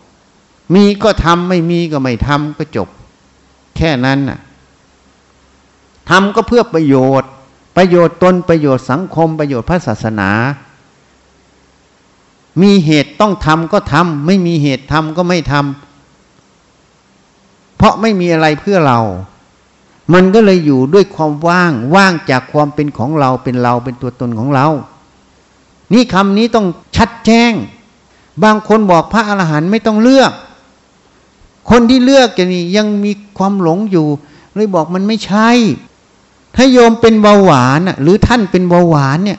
[0.73, 2.89] มีก็ทำไม่มีก็ไม่ทำก็จบ
[3.77, 4.39] แค่นั้นน่ะ
[6.11, 7.31] ทำก็เพื่อประโยชน์
[7.77, 10.31] ประโยชน์ตนประโยชน์สังคมประโยชน์พระศาสนา
[12.63, 19.01] มีเหตุต้องทำก็ทำไม่มีเหตุทำก็ไม่ทำเพราะไม่มีอะไรเพื่อเรา
[20.13, 24.67] มันก็เลยอยู่ด้วยความว่างว่างจากความเป็นของเราเป็นเราเป็นตัวตนของเรา
[25.93, 27.53] นี่คำนี้ต้องชัดแจ้ง
[28.45, 30.33] บางคนบอกพระอรหันต์ไม่ต้องเลือก
[31.71, 34.07] คนที่เลือกจะนี่ยังมีความหลงอยู่
[34.55, 35.51] เลยบอกมันไม่ใช่
[36.57, 39.39] ถ้าโยมเป็นเบาหวานหรือท่านเป็นเบาหวานเนี่ย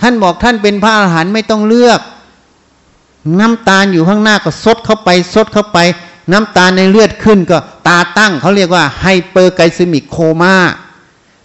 [0.00, 2.00] ท่านบอกท่านเป็นพระอรหันต์ไม่ต้องเลือก
[3.40, 5.78] น้ำตาลอยู่ข้างหน้าก็ซดเข้าไปซดเข้าไป
[6.32, 7.58] น้ำตาลในเลือดขึ้นก็
[7.88, 10.54] ตาตั้งเขาเรียกว่า hyperglycemic coma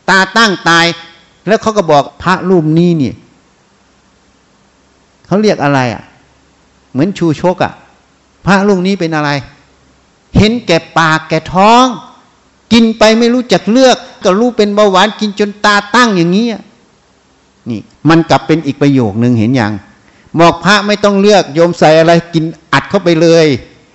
[0.10, 0.86] ตาตั้งตาย
[1.48, 3.16] แล้วเขาก็บอกพระรูปนี้เนี่ย
[5.26, 6.04] เขาเรียกอะไรอะ
[6.92, 7.74] เหมือนชูชกอะ
[8.46, 9.30] พระรูปนี้เป็นอะไร
[10.38, 11.86] เห็นแก่ปากแก่ท้อง
[12.74, 16.48] กินไปไม่รู้จักเลือก ก็รู้เป็นเบาหวานกินจนตาตั้งอย่างนี้
[17.70, 19.72] นี่มันกลับเป็นอีกประโยคนึงเห็นอย่าง
[20.40, 22.44] บอกพระไม่ต้องเลือกโยมใส่อะไรกิน
[22.74, 23.46] อัดเข้าไปเลย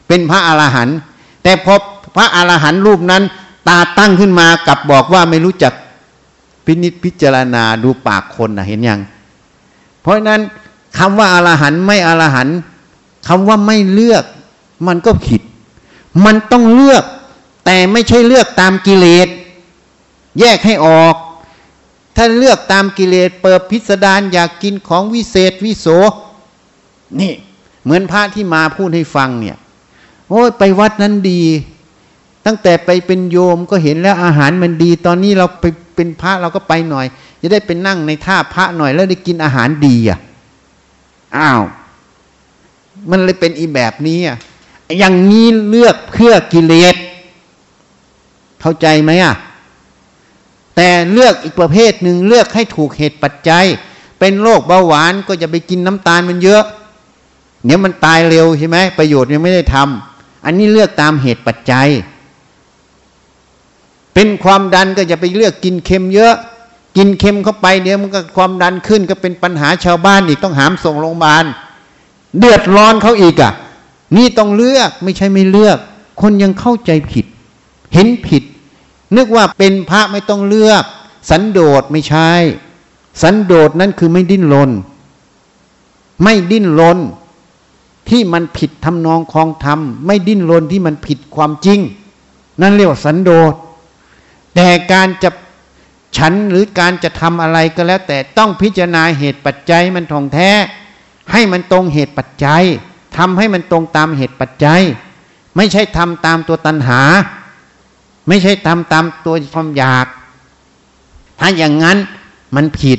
[0.08, 0.96] เป็นพระอรหันต์
[1.42, 1.74] แต่พอ
[2.16, 3.22] พระอรหันต์รูปนั้น
[3.68, 5.72] ตาตั้งขึ้นมากลับบอกว่าไม่รู้จัก
[6.64, 9.00] พินิจพิจารณาดูปากคนนะเห็นยัง
[10.02, 10.40] เพราะนั้น
[10.98, 12.56] คำว่าอรหันต์ไม่อรหันต์
[13.28, 14.24] คำว่าไม่เลือก
[14.86, 15.42] มันก็ผิด
[16.24, 17.04] มันต้องเลือก
[17.64, 19.28] แต่ไม่ใช่เลือกตามกิเลส
[20.40, 21.16] แยกให้ออก
[22.16, 25.86] ถ้าเลือกตามกิเลส เปิดพิสดารอยากกินของวิเศษวิโส
[27.20, 27.32] นี่
[27.82, 29.56] เหมือนพระที่มาพูดให้ฟังเนี่ย
[30.28, 31.42] โอ้ยไปวัดนั้นดี
[32.46, 35.64] ตั้งแต่ไปเป็นโยมก็เห็นแล้วอาหารมันดี ตอนนี้เราไป
[35.96, 37.06] เป็นพระเราก็ไปหน่อย
[37.40, 40.18] จะได้เป็นนั่งในท่าพระหน่อยแล้วได้กินอาหารดีอะ
[41.36, 41.62] อ้าว
[43.10, 44.36] มันเลยเป็นอีแบบนี้อะ
[44.98, 46.96] อย่างนี้เลือกเพื่อกิเลส
[48.60, 49.34] เข้าใจไหมอะ
[50.76, 53.64] แต่เลือกอีกประเภทหนึ่งเลือกให้ถูกเหตุปัจจัย
[54.18, 56.64] เป็นโรคเบาหวานก็จะไปกินน้ำตาลมันเยอะ
[57.64, 61.88] เดี๋ยวมันตายเร็วใช่ไหมประโยชน์ยังไม่ได้ทำอันนี้เลือกตามเหตุปัจจัย
[64.14, 66.34] เป็นความดันก็จะไปเลือกกินเค็มเยอะ
[66.96, 71.44] กินเค็มเข้าไปเดี๋ยวมันก็ความดันขึ้นก็เป็นปัญหาชาวบ้านอีกต้องหามส่งโรงพยาบาล
[72.38, 73.52] เดือดร้อนเขาอีกอะ
[74.16, 75.78] นี่ต้องเลือกไม่ใช่ไม่เลือก
[76.20, 77.26] คนยังเข้าใจผิด
[77.94, 78.42] เห็นผิด
[79.16, 80.84] นึกว่าเป็นพระไม่ต้องเลือก
[81.30, 82.30] สันโดษไม่ใช่
[83.22, 84.70] สันโดษนั่นคือไม่ดิ้นรน
[86.22, 86.98] ไม่ดิ้นรน
[88.08, 91.80] ที่มันผิดทำนองคลองธรรม ไม่ดิ้นรนที่มันผิดความจริง
[92.60, 93.54] นั่นเรียกว่าสันโดษ
[94.54, 95.30] แต่การจะ
[96.16, 100.50] ฉันหรือการจะทำอะไรก็แล้ว แต่ต้องพิจารณาเหตุปัจจัยมันท่องแท้
[101.32, 102.64] ให้มันตรงเหตุปัจจัย
[103.20, 104.80] ทำให้มันตรงตามเหตุปัจจัย
[105.56, 107.00] ไม่ใช่ทำตามตัวตัณหา
[108.28, 110.06] ไม่ใช่ทำตามตัวความอยาก
[111.38, 111.98] ถ้าอย่างนั้น
[112.56, 112.98] มันผิด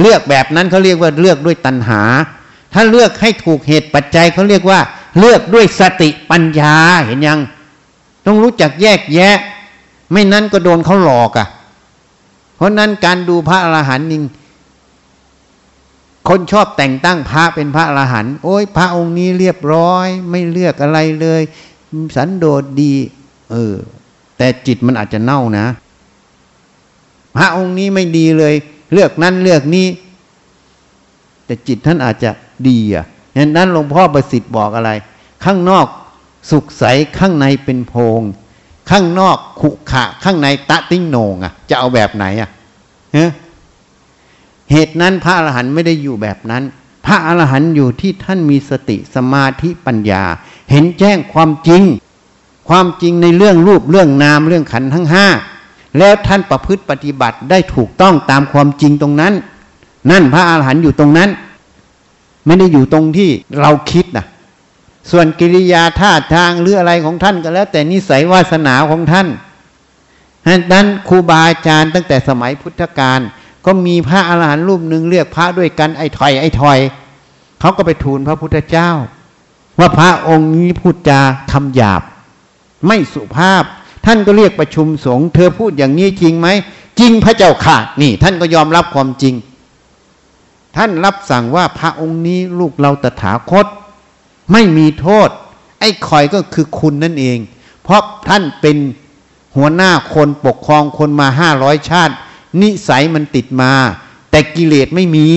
[0.00, 2.02] เลือกแบบนั้นเขาเรียกว่าเลือกด้วยตัณหา
[2.72, 4.80] ถ้าเลือกให้ถูกเหตุปัจจัยเขาเรียกว่า
[5.18, 7.38] เลือกด้วยสติปัญญาเห็นยัง
[8.26, 9.36] ต้องรู้จักแยกแยะ
[10.12, 11.46] ไม่นั้นก็โดนเขาหลอกอะ่ะ
[12.56, 14.22] เพราะนั้นการดูพระอรหันต์นิง
[16.28, 21.42] คนชอบแต่งตั้งพระเป็นพระอรหันต์โอ้ยพระองค์นี้เรียบร้อย ไม่เลือกอะไรเลย
[22.16, 22.94] สันโดษดี
[23.50, 23.74] เออ
[24.38, 25.66] แต่จิตมันอาจจะเน่านะ
[27.36, 28.54] พระองค์นี้ไม่ดีเลย
[28.92, 29.86] เลือกนั้นเลือกนี้
[31.46, 32.30] แต่จิตท่านอาจจะ
[32.68, 33.06] ดีอะ
[33.36, 34.90] ฉะนั้นหลวงพ่อประสิทธิ์บอกอะไร
[35.44, 35.86] ข้างนอก
[36.50, 36.84] สุขใส
[37.18, 38.20] ข้างในเป็นโพง
[38.90, 42.50] ข้างนอกขุขะ ข้างในตะติ้งโหนงอะ จะเอาแบบไหนอะ
[43.12, 46.62] เหตุนั้นพระอรหันต์ไม่ได้อยู่แบบนั้น
[47.06, 50.24] พระอรหันต์อยู่ที่ท่านมีสติสมาธิปัญญา
[50.70, 51.82] เห็นแจ้งความจริง
[52.68, 55.26] ความจริงในเรื่องรูปเรื่องนามเรื่องขันทั้งห้า
[55.98, 59.32] แล้วท่านประพฤติปฏิบัติได้ถูกต้องตามความจริงตรงนั้น
[60.10, 61.30] นั่นพระอาหารหันต์อยู่ตรงนั้น
[62.46, 63.30] ไม่ได้อยู่ตรงที่
[63.60, 64.26] เราคิดนะ
[65.10, 69.28] ส่วนกิริยาท่าทางหรืออะไรของท่านก็แล้ว แต่นิสัยวาสนาของท่าน
[70.46, 73.20] ฉะนั้นครูบาอาจารย์ตั้งแต่สมัยพุทธกาล
[73.66, 76.78] ก็มีพระอาหารหันต์รูปหนึ่งเรียกพระด้วยกันไอ้ถอยไอ้ถอย
[77.60, 78.90] เขาก็ไปทูลพระพุทธเจ้า
[79.78, 81.20] ว่าพระองค์นี้พูดจา
[81.52, 82.02] คำหยาบ
[82.86, 83.64] ไม่สุภาพ
[84.06, 86.48] ท่านก็เรียกประชุมสงฆ์เธอพูดอย่างนี้จริงไหม
[87.00, 89.34] จริงพระเจ้าค่ะนี่ ท่านก็ยอมรับความจริง
[90.76, 93.66] ท่านรับสั่งว่าพระองค์นี้ลูกเราตถาคต
[94.52, 95.28] ไม่มีโทษ
[95.80, 97.38] ไอ้คอยก็คือคุณนั่นเอง
[97.82, 98.76] เพราะท่านเป็น
[99.56, 102.14] หัวหน้าคนปกครองคนมาห้าร้อยชาติ
[102.60, 103.72] นิสัยมันติดมา
[104.30, 105.28] แต่กิเลสไม่มี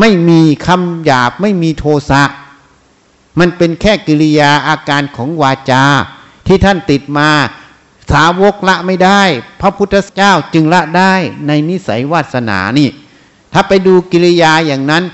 [0.00, 2.22] ไม่มีคำหยาบไม่มีโทสะ
[3.38, 5.84] มันเป็นแค่กิริยาอาการของวาจา
[6.46, 7.30] ที่ท่านติดมา
[8.10, 9.22] สาวกละไม่ได้
[9.60, 11.12] พระพุทธเจ้าจึงละได้
[11.46, 12.88] ในนิสัยวาสนานี่
[13.52, 15.04] ถ้าไปดูกิริยาอย่างนั้น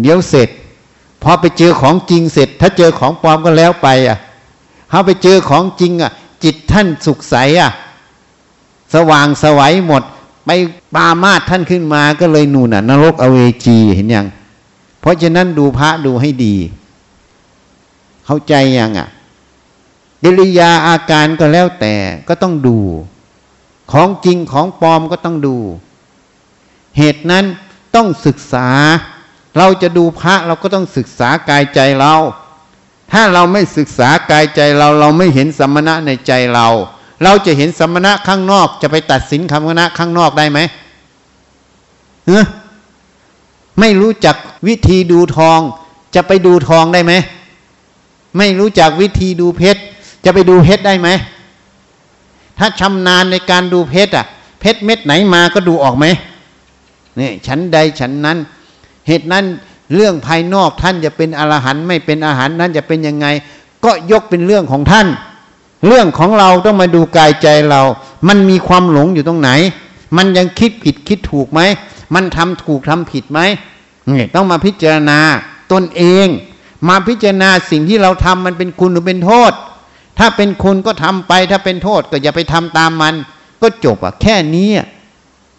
[0.00, 0.48] เดี๋ยวเสร็จ
[1.22, 4.18] พอไปเจอของจริงเสร็จ ถ้าเจอของปลอมก็แล้วไปอะ
[4.90, 6.12] เขาไปเจอของจริงอะ
[6.44, 7.70] จิตท่านสุขใสอะ
[8.94, 10.02] สว่างสวัยหมด
[10.46, 10.50] ไป
[10.94, 14.26] ปามาท่านขึ้นมาก็เลยนูนอะ นรกอเวจีเห็นยัง
[15.00, 16.56] เพราะฉะนั้นดูพระดูให้ดี
[18.26, 19.08] เข้าใจยังอะ
[20.22, 21.94] กิริยาอาการก็แล้วแต่
[22.28, 22.78] ก็ต้องดู
[23.92, 25.56] ของจริงของปลอมก็ต้องดู
[26.98, 27.44] เหตุนั้น
[27.94, 28.68] ต้องศึกษา
[29.56, 32.14] เราจะดูพระเราก็ต้องศึกษากายใจเรา
[33.12, 36.68] ถ้าเราไม่ศึกษากายใจเรา เราไม่เห็นสมณะในใจเรา
[37.24, 40.58] เราจะเห็นสมณะข้างนอกจะไปตัดสินคำคณะข้างนอกได้ไหม
[42.26, 42.44] เออ
[43.80, 44.36] ไม่รู้จัก
[44.68, 45.60] วิธีดูทอง
[46.14, 47.12] จะไปดูทองได้ไหม
[48.38, 49.80] ไม่รู้จักวิธีดูเพชร
[50.24, 51.08] จะไปดูเพชรได้ไหม
[52.58, 54.26] ถ้าชำนาญในการดูเพชรอะ
[54.60, 56.04] เพชรเม็ดไหนมาก็ดูออกไหม
[57.18, 58.38] นี่ฉันใดฉันนั้น
[59.06, 59.44] เหตุนั้น
[59.94, 63.26] เรื่องภายนอกท่านจะเป็นอรหันต์ไม่เป็นอาหารนั้นจะเป็นยังไง
[63.84, 65.06] ก็ยกเป็นเรื่องของท่าน
[65.86, 67.82] เรื่องของเราต้องมาดูกายใจเรา
[68.28, 69.50] มันมีความหลงอยู่ตรงไหน
[70.16, 71.60] มันยังคิดผิดคิดถูกไหม
[72.14, 73.40] มันทำถูกทำผิดไหม
[74.08, 75.18] เนี่ยต้องมาพิจารณา
[75.72, 76.26] ตนเอง
[76.88, 79.52] มาพิจารณาสิ่งที่เราทำมันเป็นคุณหรือเป็นโทษ
[80.18, 83.14] ถ้าเป็นคุณก็ทำไป ถ้าเป็นโทษก็อย่าไปทำตามมัน
[83.62, 84.70] ก็จบอะแค่นี้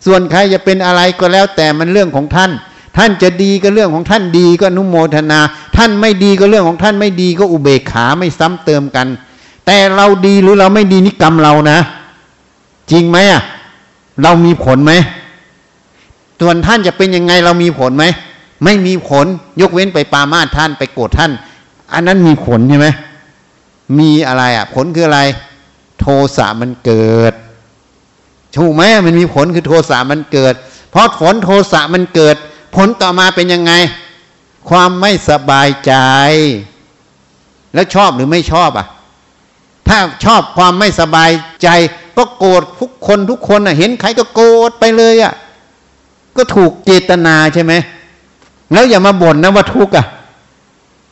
[0.06, 2.52] ส่วนใครจะเป็นอะไรก็แล้วแต่มันเรื่องของท่าน
[2.98, 5.40] ท่านจะดีก็เรื่องของท่านดีก็นุโมทนา
[5.78, 9.08] ท่านไม่ดีก็เรื่องของท่านไม่ดีก็อุเบกขาไม่ซ้ำเติมกัน
[9.65, 11.80] แต่เราดีหรือเราไม่ดีนี่กรรมเรานะ
[12.91, 13.41] จริงไหมอะ
[14.23, 14.93] เรามีผลไหม
[16.41, 18.06] ส่วนท่านจะเป็นยังไงเรามีผลไหม
[18.63, 19.25] ไม่มีผล
[19.62, 21.32] ยกเว้นไปปามาท่านไปโกรธท่าน
[21.93, 22.88] อันนั้นมีผลใช่ไหม
[23.99, 25.21] มีอะไรอะ ผลคืออะไร
[25.99, 26.06] โท
[26.38, 27.34] สะมันเกิด
[28.58, 30.54] ถูกไหมมันมีผลคือโทสะมันเกิด
[30.91, 32.36] เพราะผลโทสะมันเกิด
[32.75, 33.73] ผลต่อมาเป็นยังไง
[34.69, 35.93] ความไม่สบายใจ
[37.73, 38.88] แล้วชอบหรือไม่ชอบอะ
[39.88, 41.32] ถ้าชอบความไม่สบาย
[41.63, 41.69] ใจ
[42.17, 45.34] ก็โกรธทุกคนทุกคนอะเห็นใครก็โกรธไปเลยอะ
[46.38, 47.74] ก็ถูกเจตนาใช่ไหม
[48.74, 50.06] แล้วอย่ามาบ่นนะว่าทุกข์อะ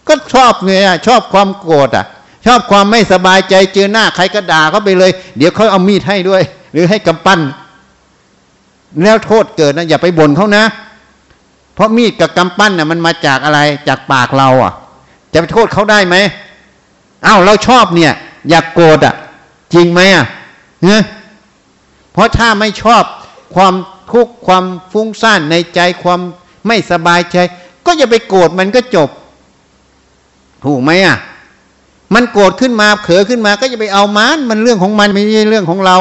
[0.07, 2.05] ก็ชอบไงอะชอบความโกรธอะ
[2.45, 7.39] ชอบความไม่สบายใจเจอหน้าใครก็ด่าเขาไปเลย เดี๋ยวเขาเอามีดให้ด้วย หรือให้กำปั้น
[9.03, 10.63] แล้วโทษเกิดนะอย่าไปบ่นเขานะ
[11.73, 14.73] เพราะมีดกับกำปั้นน่ะ มันมาจากอะไร จากปากเราอะ
[15.33, 16.15] จะไปโทษเขาได้ไหม
[17.25, 18.13] อ้าวเราชอบเนี่ย
[18.49, 19.15] อยากโกรธอะ
[19.73, 20.25] จริงไหมอะ
[20.83, 21.01] เนี่ย
[22.13, 23.03] เพราะถ้าไม่ชอบ
[23.55, 23.73] ความ
[24.11, 26.19] ทุกข์ความฟุ้งซ่านในใจความ
[26.67, 27.37] ไม่สบายใจ
[27.85, 29.09] ก็อย่าไปโกรธมันก็จบ
[30.65, 31.17] ถูกไหมอะ
[32.13, 35.97] มันโกรธขึ้นมาเผลอขึ้นมา ก็อย่าไปเอามันมันเรื่องของมันไม่ใช่เรื่องของเรา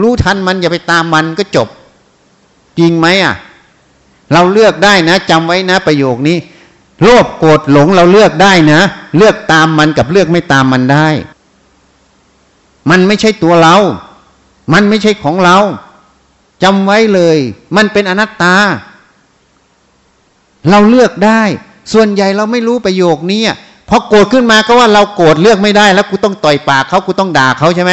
[0.00, 1.68] รู้ทันมันอย่าไปตามมันก็จบ
[2.78, 3.34] จริงไหมอะ
[4.32, 6.36] เราเลือกได้นะจำไว้นะ ประโยคนี้
[7.02, 8.80] โลภโกรธหลงเราเลือกได้นะ
[9.16, 11.06] เลือกตามมันกับเลือกไม่ตามมันได้
[12.90, 13.76] มันไม่ใช่ตัวเรา
[14.72, 15.56] มันไม่ใช่ของเรา
[16.62, 17.38] จำไว้เลย
[17.76, 18.54] มันเป็นอนัตตา
[20.70, 21.42] เราเลือกได้
[21.92, 23.42] ส่วนใหญ่เราไม่รู้ประโยคนี้
[23.88, 27.92] พอโกรธขึ้นมาก็ว่าเราโกรธเลือกไม่ได้ แล้วกูต้องต่อยปากเขากูต้องด่าเขาใช่ไหม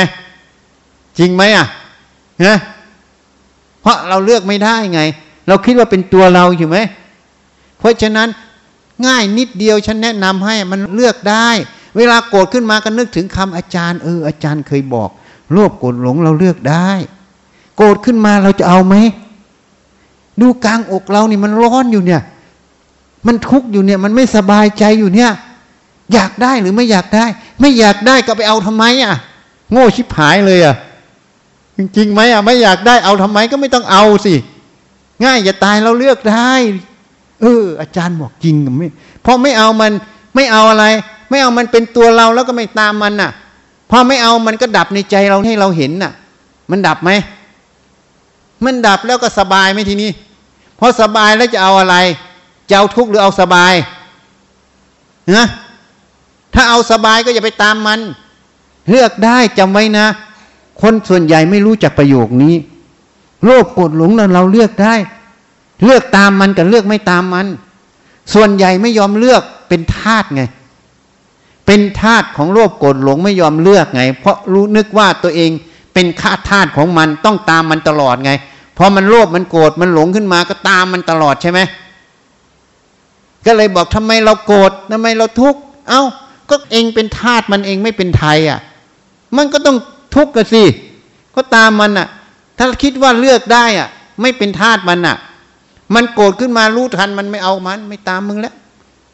[1.18, 1.68] จริงไหมอะ
[2.48, 2.58] นะ
[3.82, 5.02] เพราะเราเลือกไม่ได้ไง
[5.48, 6.78] เราคิดว่าเป็นตัวเราอยู่ไหม
[7.80, 8.30] เพราะฉะนั้น
[9.06, 11.50] ง่ายนิดเดียวฉันแนะนำให้มันเลือกได้
[11.98, 15.10] เวลาโกรธขึ้นมาก็นึกถึงคำอาจารย์เอออาจารย์เคยบอก
[15.54, 16.90] โลภโกรธหลงเราเลือกได้
[17.78, 18.96] โกรธขึ้นมาเราจะเอาไหม
[20.42, 22.22] ดูกลางอกเรานี่มันร้อนอยู่เนี่ย
[23.28, 25.32] มันทุกข์อยู่เนี่ย มันไม่สบายใจอยู่เนี่ย
[26.14, 27.26] อยากได้หรือไม่อยากได้
[27.60, 29.16] ไม่อยากได้ก็ไปเอาทำไมอะ
[29.72, 30.76] โง่ชิบหายเลยอะ
[31.96, 34.36] จริงไหมอะไม่อยากได้เอาทำไมก็ไม่ต้องเอาสิ
[35.24, 36.52] ง่ายอย่าตายเราเลือกได้
[37.42, 38.88] เออ อาจารย์บอกจริงไม่
[39.26, 39.92] พอไม่เอามัน
[40.36, 40.86] ไม่เอาอะไร
[41.30, 43.32] ไม่เอามันเป็นตัวเราแล้วก็ไม่ตามมันน่ะ
[43.90, 46.12] พอไม่เอามันก็ดับในใจเราให้เราเห็นน่ะ
[46.72, 47.12] มันดับไหม
[48.66, 50.12] มันดับแล้วก็สบายไหมทีนี้
[50.80, 51.96] พอสบายแล้วจะเอาอะไร
[52.70, 53.74] จะเอาทุกข์หรือเอาสบาย
[55.36, 55.46] นะ
[56.54, 58.00] ถ้าเอาสบายก็อย่าไปตามมัน
[58.90, 60.06] เลือกได้จำไว้นะ
[60.82, 62.56] คนส่วนใหญ่ไม่รู้จักประโยคนี้
[63.44, 64.94] โลภโกรธหลงเราเลือกได้
[65.84, 67.48] เลือกตามมันกับเลือกไม่ตามมัน
[68.34, 70.44] ส่วนใหญ่ไม่ยอมเลือกเป็นทาตไง
[71.72, 75.52] เป็นทาตของโลภโกรธหลงไม่ยอมเลือกไง เพราะรู้นึกว่าตัวเอง
[75.94, 78.32] เป็นข้าทาสของมันต้องตามมันตลอดไง
[78.78, 81.60] พอมันโลภมันโกรธมันหลงขึ้นมาก็ตามมันตลอดใช่ไหม
[83.46, 85.60] ก็เลยบอกทำไมเราโกรธทำไมเราทุกข์
[85.90, 86.04] เอา้า
[86.50, 88.60] ก็เองเป็นทาสมันเองไม่เป็นไทยอะ
[89.38, 89.78] มันก็ต้อง
[90.16, 90.64] ทุกข์กันสิ
[91.36, 92.08] ก็ตามมันอะ
[92.58, 93.90] ถ้าคิดว่าเลือกได้อะ
[94.22, 95.18] ไม่เป็นทาสมันอะ
[95.96, 98.56] มันโกรธขึ้นมารู้ทันมันไม่เอามัน ไม่ตามมึงแล้ว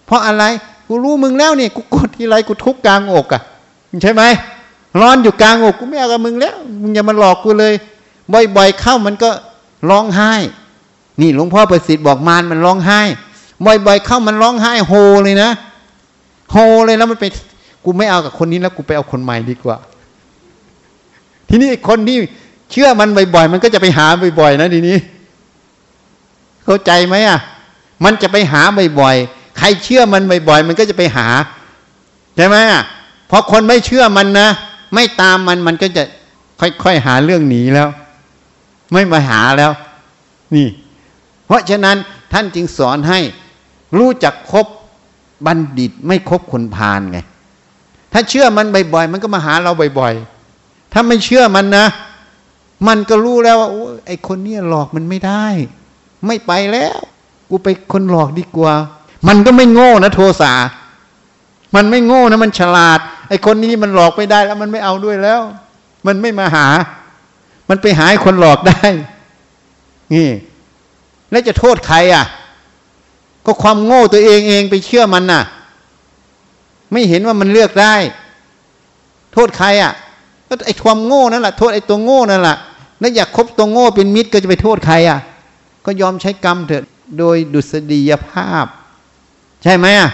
[0.06, 0.44] เพราะอะไร
[0.88, 3.42] กูรู้มึงแล้วเนี่ยกูกรธทีไรกูทุกกลางอกอะ
[4.02, 4.24] ใช่ไหม
[5.02, 7.74] ร้อนอยู่กลางอกกูไม่เอากับมึงแล้วมึงอย่ามาหลอกกูเลย
[8.34, 9.30] บ่อยๆเข้ามันก็
[9.90, 10.32] ร้องไห้
[11.22, 13.00] นี่หลวงพ่อประสิทธิ์บอกมารมันร้องไห้
[13.66, 15.50] บ่อยๆเข้ามันร้องไห้โฮเลยนะ
[16.52, 16.56] โฮ
[16.86, 17.26] เลยแล้วมันไป
[17.84, 19.78] กูไม่เอากับคนนี้แล้วกูไปเอาคนใหม่ดีกว่า
[21.50, 22.18] ทีนี้คนที่
[22.72, 24.08] เชื่อมันบ่อยๆมันก็จะไปหา
[24.40, 24.98] บ่อยๆนะทีนี้
[26.66, 27.40] เข้าใจไหมอะ
[28.04, 28.62] มันจะไปหา
[29.00, 31.28] บ่อยๆ รเชื่อมันบ่อยๆ มันก็จะไปหา
[32.36, 32.58] ใช่ไหม
[33.30, 34.50] พอคนไม่เชื่อมันนะ
[34.94, 36.04] ไม่ตามมันมันก็จะ
[36.60, 37.90] ค่อยๆหาเรื่องหนีแล้ว
[38.92, 39.72] ไม่มาหาแล้ว
[40.56, 40.68] นี่
[41.46, 41.98] เพราะฉะนั้น
[42.34, 43.20] ท่านจึงสอนให้
[43.98, 44.66] รู้จักคบ
[45.46, 47.20] บัณฑิตไม่คบคนพาลไง
[48.14, 51.86] ถ้าเชื่อมันบ่อยๆ มันก็มาหาเราบ่อยๆ ถ้าไม่เชื่อมันนะ
[52.88, 53.70] มันก็รู้แล้วว่า
[54.08, 55.46] ไอ้คนนี้หลอกมันไม่ได้
[56.26, 56.98] ไม่ไปแล้ว
[57.50, 58.74] กูไปคนหลอกดีกว่า
[59.28, 60.54] มันก็ไม่โง่นะโทสา
[61.76, 63.00] มันไม่โง่นะมันฉลาด
[63.30, 65.42] ไอ้คนนี้มันหลอกไม่ได้แล้วมันไม่เอาด้วยแล้ว
[66.08, 66.68] มันไม่มาหา
[67.70, 68.86] มันไปหาคนหลอกได้
[70.14, 70.30] นี่
[71.32, 72.26] แล้วจะโทษใครอะ
[73.46, 75.44] ก็ความโง่ตัวเองเองไปเชื่อมันน่ะ
[76.92, 77.96] ไม่เห็นว่ามันเลือกได้
[79.34, 79.94] โทษใครอะ
[80.48, 82.58] ก็ไอ้ความโง่นั่นแหละโทษไอ้ตัวโง่นั่นแหละ
[83.00, 85.20] แล้วอยากคบตัวโง่เป็นมิตรก็จะไปโทษใครอะ
[85.86, 86.84] ก็ยอมใช้กรรมเถอะ
[87.20, 88.66] โดยดุษฎียภาพ
[89.66, 90.10] ใช่ไหมอะ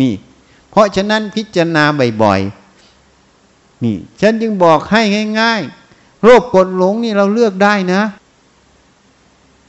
[0.00, 0.12] นี่
[0.70, 1.84] เพราะฉะนั้นพิจารณา
[2.22, 5.02] บ่อยๆนี่ ฉันจึงบอกให้
[5.40, 8.02] ง่ายๆโรคกดหลงนี่เราเลือกได้นะ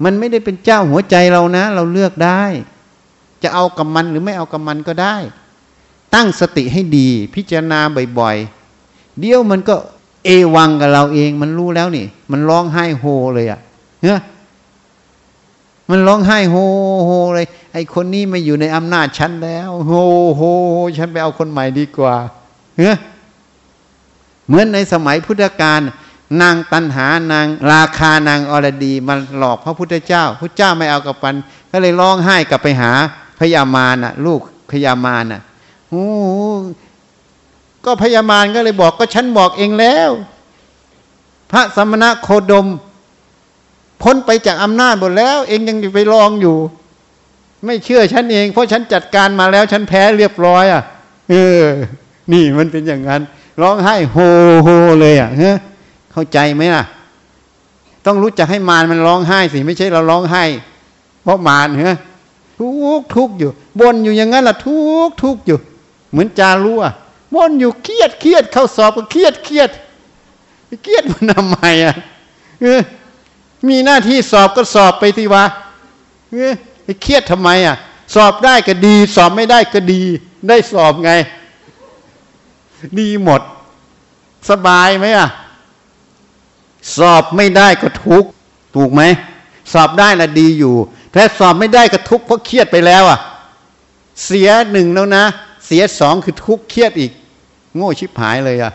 [0.03, 2.41] มันไม่ได้เป็นเจ้าหัวใจเรานะ เราเลือกได้
[3.43, 5.15] จะเอากับมันหรือไม่เอากับมันก็ได้
[6.13, 7.79] ตั้งสติให้ดี พิจารณา
[8.19, 9.75] บ่อยๆเดี๋ยวมันก็
[10.25, 13.05] เอวังกับเราเองมันรู้แล้วนี่ มันร้องไห้โฮ
[13.35, 13.59] เลยอะ่ะ
[14.03, 14.07] เน
[15.89, 16.55] มันร้องไห้โฮ
[17.05, 19.91] โฮเลย ไอ้คนนี้ไม่อยู่ในอำนาจฉันแล้วโฮ
[20.35, 20.41] โฮ
[20.97, 22.15] ฉันไปเอาคนใหม่ดีกว่า
[22.77, 22.91] เฮ้
[24.47, 25.79] เหมือนในสมัยพุทธกาล
[26.41, 31.35] นางตันหานางราคานางอรดีมันหลอกพระพุทธเจ้าพระเจ้าไม่เอากับปัน
[31.71, 32.91] ก็เลยร้องไห้กลับไปหา
[33.39, 34.41] พญามารน่ะ ลูก
[34.71, 35.41] พญามารน่ะ
[35.89, 36.07] โอ้
[37.85, 40.09] ก็พญามารก็เลยบอกก็ฉันบอกเองแล้ว
[41.51, 42.67] พระสมณะโคดม
[44.01, 46.57] พ้นไปจากอำนาจหมดแล้ว เองยังไปลองอยู่
[47.65, 50.83] ไม่เชื่อฉันเอง เพราะฉันจัดการมาแล้ว ฉันแพ้เรียบร้อย อะ
[51.29, 51.63] เออ
[52.33, 53.21] นี่มันเป็นอย่างนั้น
[53.61, 54.17] ร้องไห้โฮ
[54.63, 54.67] โฮ
[54.99, 55.51] เลยอะเฮ้
[56.11, 56.83] เข้าใจไหมล่ะ
[58.05, 60.43] ต้องรู้จักให้มารมันร้องไห้สิไม่ใช่เราร้องไห้
[61.23, 61.93] เพราะมารเฮ้
[62.59, 63.49] ทุกทุกอยู่
[63.79, 65.57] บนอยู่อย่างนั้นล่ะ ทุกทุกอยู่
[66.11, 66.93] เหมือนจารู้อะ
[67.35, 69.69] บนอยู่เครียดเครียดเข้าสอบก็เครียดเครียด
[70.83, 71.95] เครียดมันทำไมอะ
[72.61, 72.81] เออ
[73.67, 75.43] มีหน้าที่สอบก็สอบไปทีวะ
[76.29, 76.51] ไอ้
[77.01, 77.75] เครียดทำไมอะ
[78.15, 80.01] สอบได้ก็ดี สอบไม่ได้ก็ดี
[80.47, 81.11] ได้สอบไง
[82.99, 83.41] ดีหมด
[84.49, 85.29] สบายไหมอะ
[86.97, 88.23] สอบไม่ได้ก็ทุก
[88.75, 89.01] ถูกไหม
[89.73, 90.75] สอบได้ละดีอยู่
[91.11, 93.19] แต่สอบไม่ได้ก็ทุกเพราะเครียดไปแล้วอะ
[94.25, 95.23] เสียหนึ่งแล้วนะ
[95.65, 97.11] เสียสองคือทุกเครียดอีก
[97.75, 98.73] โง่ชิบหายเลยอะ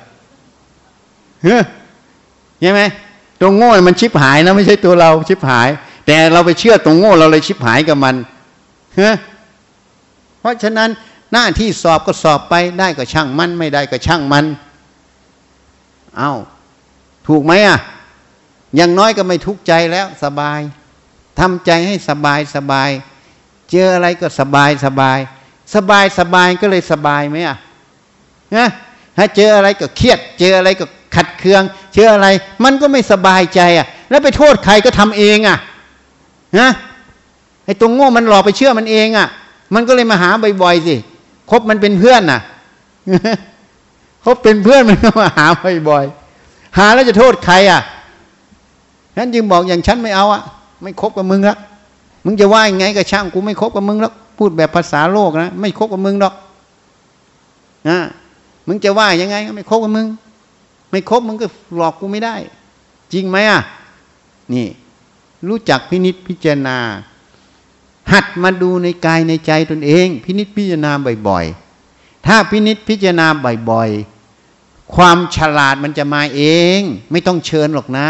[1.44, 1.62] เฮ้ย
[2.60, 2.82] ใช่ไหม
[3.40, 5.68] ตัวโง่มันชิบหายนะ ไม่ใช่ตัวเราชิบหาย
[6.06, 8.14] แต่เราไปเชื่อตรงโง่เราเลยชิบหายกับมัน
[8.94, 9.10] เฮ้
[10.40, 10.90] เพราะฉะนั้น
[11.32, 14.44] หน้าที่สอบก็สอบไปได้ก็ช่างมัน ไม่ได้ก็ช่างมัน
[16.18, 16.32] เอา้า
[17.26, 17.78] ถูกไหมอะ
[18.76, 20.60] อย่างน้อยก็ไม่ทุกข์ใจแล้วสบาย
[21.38, 22.90] ทำใจให้สบายสบาย
[23.70, 25.18] เจออะไรก็สบายสบาย
[25.74, 27.56] สบายสบายก็เลยสบายไหมอะ
[28.56, 28.68] นะ
[29.16, 30.84] ถ้าเจออะไรก็เครียด เจออะไรก็
[31.14, 32.28] ขัดเคืองเชื่ออะไร
[32.64, 35.58] มันก็ไม่สบายใจอะ แล้วไปโทษใครก็ทำเองอะ
[36.58, 36.68] นะ
[37.64, 39.28] ไอ้ตรงโง่มันหลอกไปเชื่อมันเองอะ
[39.74, 40.30] มันก็เลยมาหา
[40.62, 40.94] บ่อยๆสิ
[41.50, 42.40] คบมันเป็นเพื่อนน่ะ
[44.24, 45.46] คบเป็นเพื่อนมันก็มาหา
[45.88, 47.80] บ่อยๆหาแล้วจะโทษใครอะ
[49.16, 50.42] ฉันจึงบอกอย่างฉันไม่เอาอะ
[50.82, 51.56] ไม่คบกับมึงละ
[52.24, 56.34] มึงจะว่ายังไงกับช่างกูไม่คบกับมึงแล้วพูดแบบภาษาโลกนะไม่คบกับมึงหรอก
[57.88, 57.98] นะ
[58.66, 60.06] มึงจะว่ายังไงก็ไม่คบกับมึง
[60.90, 61.46] ไม่คบมึงก็
[61.76, 62.34] หลอกกูไม่ได้
[63.12, 63.60] จริงไหมอะ
[64.52, 64.66] นี่
[65.48, 66.78] รู้จักพินิษพิจารณา
[68.12, 70.92] หัดมาดูในกายในใจตนเอง พินิษพิจารณา
[71.28, 73.26] บ่อยๆ ถ้าพินิษพิจารณา
[73.70, 76.42] บ่อยๆ ความฉลาดมันจะมาเอ
[76.78, 76.80] ง
[77.10, 78.08] ไม่ต้องเชิญหรอกนะ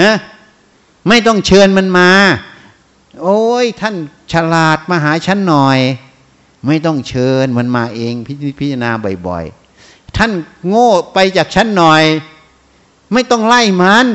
[0.00, 0.12] ฮะ
[1.08, 2.10] ไม่ต้องเชิญมันมา
[3.22, 3.94] โอ้ยท่าน
[4.32, 5.78] ฉลาดมาหาฉันหน่อย
[6.66, 8.90] ไม่ต้องเชิญมันมาเองพิพิจารณา
[9.26, 10.30] บ่อยๆ ท่าน
[10.68, 12.02] โง่ไปจากฉันหน่อย
[13.12, 14.06] ไม่ต้องไล่มัน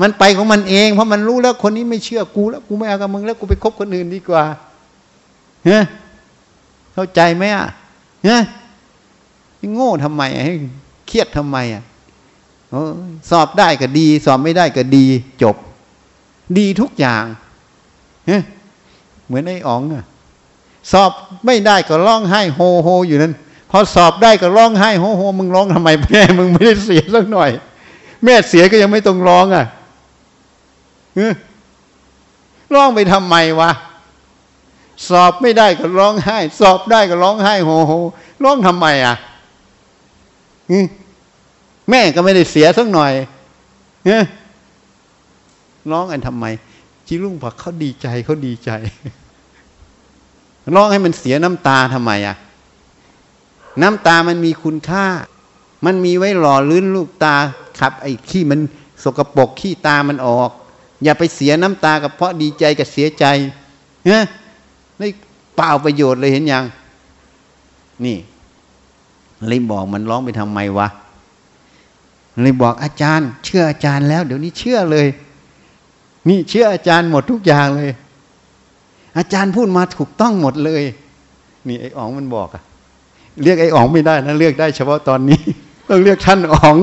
[0.00, 4.44] มันไปของมันเอง เพราะมันรู้แล้วคนนี้ไม่เชื่อกูแล้วกูไม่เอากับมึงแล้วกูไปคบคนอื่นดีกว่า
[5.64, 5.78] เฮ้
[6.94, 7.66] เข้าใจไหมอะ
[8.24, 8.36] เฮ้
[9.74, 10.54] โง่ทำไมให้
[11.06, 11.82] เครียดทำไมอะ
[13.30, 15.04] สอบได้ก็ดี สอบไม่ได้ก็ดี
[15.42, 15.56] จบ
[16.58, 17.24] ดีทุกอย่าง
[18.26, 18.38] เฮ้
[19.26, 20.04] เหมือนไอ้อ๋องอะ
[20.92, 21.10] สอบ
[21.46, 23.32] ไม่ได้ก็ร้องไห้โฮโฮอยู่นั้น
[23.70, 27.50] พอสอบได้ก็ร้องไห้โหโหมึงร้องทำไมแม่มึงไม่ได้เสียสักหน่อย
[28.24, 29.64] แม่เสียก็ยังไม่ต้องร้องอะ
[32.74, 33.70] ร้องไปทำไมวะ
[35.08, 37.92] สอบไม่ได้ก็ร้องไห้ สอบได้ก็ร้องไห้โฮโฮ
[38.44, 39.14] ร้องทำไมอะ
[41.90, 43.12] แม่ก็ไม่ได้เสียสักหน่อย
[44.06, 44.24] เนี่ย
[45.90, 46.44] ร้องอันทำไม
[47.06, 48.70] จิรุ่งผักเขาดีใจเขาดีใจ
[50.74, 52.36] ร้องให้มันเสียน้ำตาทำไมอะ
[53.82, 55.06] น้ำตามันมีคุณค่า
[55.84, 57.34] มันมีไว้หล่อลื่นลูกตา
[57.78, 58.60] ขับ ไอ้ขี้มัน
[59.02, 60.50] สกปรกขี้ตามันออก
[61.04, 63.24] อย่าไปเสียน้ำตากับเพราะดีใจกับเสียใจ
[64.06, 64.24] เฮ้ย
[64.98, 65.08] ไม่
[65.56, 66.64] เปล่าประโยชน์เลยเห็นยัง
[68.04, 68.18] นี่
[69.48, 70.88] เลยบอกมันร้องไปทำไมวะ
[72.42, 75.06] เลยบอกอาจารย์ เชื่ออาจารย์แล้ว เดี๋ยวนี้เชื่อเลย
[76.28, 77.90] นี่เชื่ออาจารย์หมดทุกอย่างเลย
[79.18, 80.82] อาจารย์พูดมาถูกต้องหมดเลย
[81.68, 82.62] นี่ไอ้อ๋องมันบอกอะ
[83.42, 85.40] เรียกไอ้อ๋องไม่ได้นะเรียกได้เฉพาะตอนนี้
[85.88, 86.76] ต้องเรียกท่านอ๋อง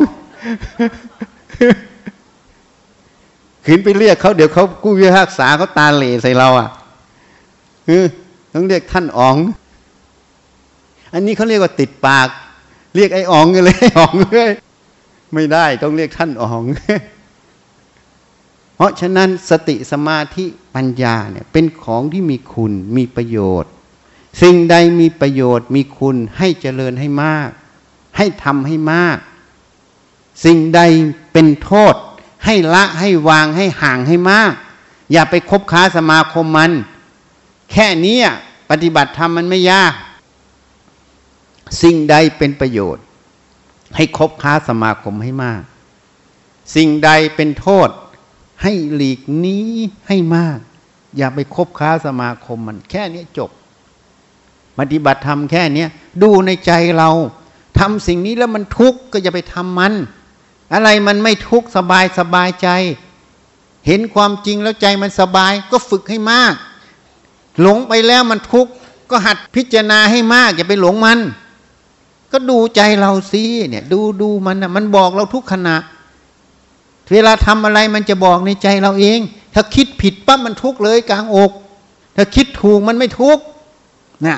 [3.72, 6.70] ขืนไปเรียกเขาเดี๋ยวเขากู้วิพากษาเขาตาเหล่ใส่เราอะ
[8.54, 9.38] ต้องเรียกท่านอ๋อง
[11.14, 12.28] อันนี้เขาเรียกว่าติดปาก
[12.96, 14.52] เรียกไอ้อ๋องเลยอ๋องเลย
[15.34, 16.64] ไม่ได้ต้องเรียกท่านอ๋อง
[18.76, 20.46] เพราะฉะนั้นสติสมาธิ
[20.76, 23.72] ปัญญาเนี่ย เป็นของที่มีคุณมีประโยชน์
[24.42, 27.50] สิ่งใดมีประโยชน์ มีคุณให้เจริญให้มาก
[28.18, 29.18] ให้ทำให้มาก
[30.46, 30.82] สิ่งใด
[31.34, 31.96] เป็นโทษ
[32.46, 34.54] ให้ละให้วางให้ห่างให้มาก
[35.12, 36.72] อย่าไปคบค้าสมาคมมัน
[37.72, 38.18] แค่นี้
[38.70, 39.94] ปฏิบัติธรรมมันไม่ยาก
[41.82, 43.04] สิ่งใดเป็นประโยชน์
[43.96, 45.62] ให้คบค้าสมาคมให้มาก
[46.76, 47.90] สิ่งใดเป็นโทษ
[48.64, 49.70] ให้หลีกนี้
[50.08, 50.60] ให้มาก
[51.18, 53.50] อย่าไปคบค้าสมาคมมัน แค่นี้จบ
[54.80, 55.86] ปฏิบัติธรรมแค่นี้
[56.22, 57.10] ดูในใจเรา
[57.80, 59.94] ทำสิ่งนี้แล้วมันทุกข์ก็อย่าไปทำมัน
[60.74, 62.68] อะไรมันไม่ทุกข์สบายสบายใจ
[63.88, 66.54] เห็นความจริงแล้วใจมันสบายก็ฝึกให้มาก
[67.62, 68.72] หลงไปแล้วมันทุกข์
[69.10, 71.20] ก็หัดพิจารณาให้มากอย่าไปหลงมัน
[72.32, 75.78] ก็ดูใจเราสิเนี่ย ดูดูมันนะมันบอกเราทุกขณะ
[77.12, 79.20] เวลาทำอะไรมันจะบอกในใจเราเอง
[79.54, 81.52] ถ้าคิดผิดปั๊บมันทุกข์เลยกลางอก
[82.16, 83.44] ถ้าคิดถูกมันไม่ทุกข์
[84.28, 84.38] นะ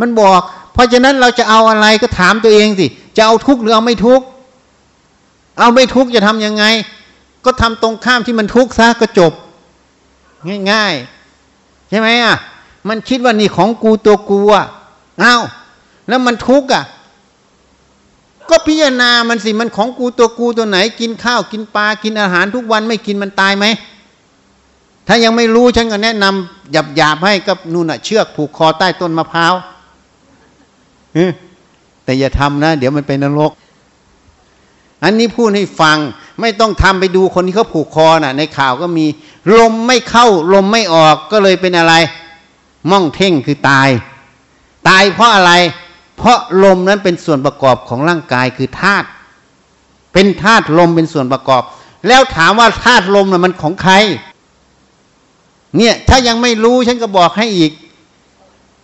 [0.00, 0.40] มันบอก
[0.72, 4.24] เพราะฉะนั้นเราจะเอาอะไรก็ถามตัวเองสิ จะเอาทุกข์หรือเอาไม่ทุกข์
[5.58, 6.64] เอาไม่ทุกจะทำยังไง
[7.44, 9.32] ก็ทำตรงข้ามที่มันทุกข์ซะก็จบ
[10.70, 12.36] ง่ายๆ ใช่ไหมอะ
[12.88, 14.66] มันคิดว่านี่ของกูตัวกูอะ
[15.22, 15.42] อ้าว
[16.08, 16.84] แล้วมันทุกข์อะ
[18.48, 23.66] ก็พิจารณามันสิมันของกูตัวกูตัวไหน กินข้าวกินปลากินอาหารทุกวันไม่กินมันตายไหม
[25.06, 29.54] ถ้ายังไม่รู้ฉันก็แนะนำหยับหยาบให้กับนู่นน่ะ เชือกผูกคอใต้ต้นมะพร้าว
[32.04, 33.52] แต่อย่าทำนะ เดี๋ยวมันเป็นนรก
[35.04, 35.98] อันนี้พูดให้ฟัง
[36.40, 39.06] ไม่ต้องทำไปดูคนที่เขาผูกคอน่ะ ในข่าวก็มี
[39.58, 41.94] ลมไม่เข้าลมไม่ออกก็เลยเป็นอะไร
[42.90, 43.88] ม่องเท่งคือตาย
[44.88, 45.52] ตายเพราะอะไร
[46.16, 49.06] เพราะลมนั้นเป็นส่วนประกอบของร่างกายคือธาตุ
[50.12, 51.62] เป็นธาตุลมเป็นส่วนประกอบ
[52.08, 53.94] แล้วถามว่าธาตุลมน่ะมันของใคร
[55.76, 57.72] เนี่ย ถ้ายังไม่รู้ฉันก็บอกให้อีก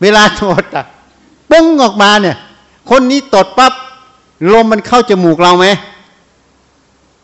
[0.03, 0.85] เวลาตดอะ
[1.51, 2.37] ปุ้งออกมาเนี่ย
[2.91, 3.73] คนนี้ตดปับ๊บ
[4.53, 5.67] ลมมันเข้าจมูกเราไหม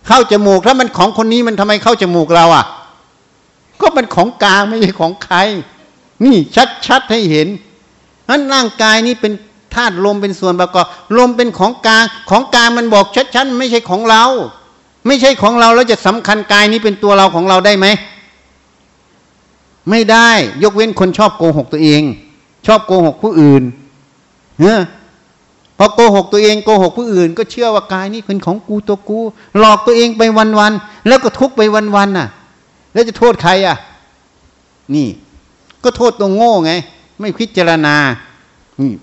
[0.06, 2.64] เข้าจมูกถ้ามันของคนนี้มันทำไมเข้าจมูกเราอะ
[3.80, 5.36] ก็มันของกลางไม่ใช่ของใคร
[6.24, 6.36] นี่
[6.86, 7.48] ชัดๆให้เห็น
[8.28, 9.32] นั้นร่างกายนี้เป็น
[9.74, 10.86] ธาตุลมเป็นส่วนประกอบ
[11.18, 14.24] ลมเป็นของกลาง ของกลางมันบอกชัดๆไม่ใช่ของเรา
[15.06, 17.86] ไม่ใช่ของเราแล้วจะสำคัญกายนี้เป็นตัวเราของเราได้ไหม
[19.90, 20.30] ไม่ได้
[20.62, 22.02] ยกเว้นคนชอบโกหกตัวเอง
[22.66, 23.62] ชอบโกหกผู้อื่น
[24.60, 24.74] เฮ้
[25.82, 29.20] พอโกหกตัวเองโกหกผู้อื่น ก็เชื่อว่ากายนี้เป็นของกูตัวกู
[29.58, 30.22] หลอกตัวเองไป
[30.58, 32.28] วันๆแล้วก็ทุกไปวันๆน่ะ
[32.92, 33.76] แล้วจะโทษใครอะ
[34.94, 35.08] นี่
[35.84, 36.72] ก็โทษตัวโง่ไง
[37.20, 37.96] ไม่พิจารณา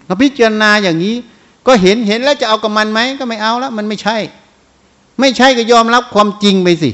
[0.06, 1.16] เราพิจารณาอย่างนี้
[1.68, 4.18] ก็เห็นเห็นแล้วจะเอากับมันไหมก็ไม่เอาแล้วมันไม่ใช่
[5.20, 6.92] ไม่ใช่ก็ยอมรับความจริงไปสิ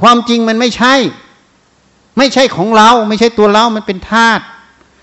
[0.00, 0.94] ความจริงมันไม่ใช่
[2.18, 4.42] ไม่ใช่ของเรา ไม่ใช่ตัวเรา มันเป็นธาตุ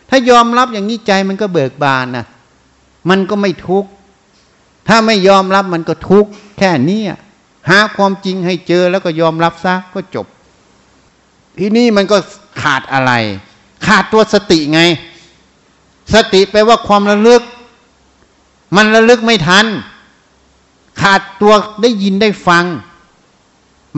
[0.09, 2.25] ถ้ายอมรับอย่างนี้ใจมันก็เบิกบานนะ
[3.09, 3.89] มันก็ไม่ทุกข์
[4.87, 7.01] ถ้าไม่ยอมรับมันก็ทุกข์แค่นี้
[7.69, 10.27] หาความจริงให้เจอแล้วก็ยอมรับซะก็จบ
[11.59, 12.17] ที่นี่มันก็
[12.61, 13.11] ขาดอะไร
[13.85, 14.81] ขาดตัวสติไง
[16.13, 17.41] สติแปลว่าความระลึก
[18.75, 19.65] มันระลึกไม่ทัน
[21.01, 22.65] ขาดตัวได้ยินได้ฟัง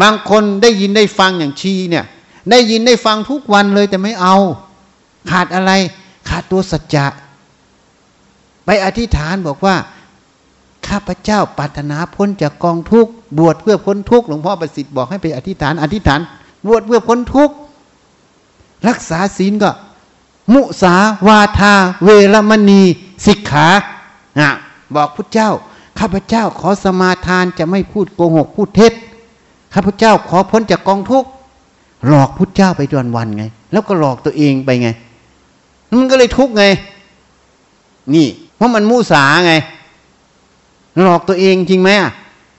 [0.01, 2.05] บางคนได้ยินได้ฟังอย่างชีเนี่ย
[2.51, 4.35] ได้ยินได้ฟังทุกวันเลยแต่ไม่เอา
[5.31, 5.71] ขาดอะไร
[6.29, 7.05] ขาดตัวสัจจะ
[8.71, 9.75] ไปอธิษฐานบอกว่า
[10.87, 16.19] ข้าพเจ้าปรารถนาพ้นจากกองทุกข์บวชเพื่อพ้นทุกข์หลวงพ่อประสิทธิ์บอกให้ไปอธิษฐาน อธิษฐาน
[16.67, 17.55] บวชเพื่อพ้นทุกข์
[18.87, 19.71] รักษาศีลก็
[20.53, 20.95] มุสา
[21.27, 22.81] วาทา เวรมณี
[23.25, 24.49] สิกขาะ
[24.95, 25.49] บอกพุทธเจ้า
[25.99, 28.93] ข้าพเจ้าขอสมาทานจะไม่พูดโกหกพูดเท็จ
[29.73, 31.29] ข้าพเจ้าขอพ้นจากกองทุกข์
[32.07, 34.89] หลอกพุทธเจ้าไปวันวันไง แล้วก็หลอกตัวเองไปไง
[35.99, 36.65] มันก็เลยทุกข์ไง
[38.15, 38.27] นี่
[38.59, 39.53] เพราะมันมุสาไง
[41.01, 41.89] หลอกตัวเองจริงไหม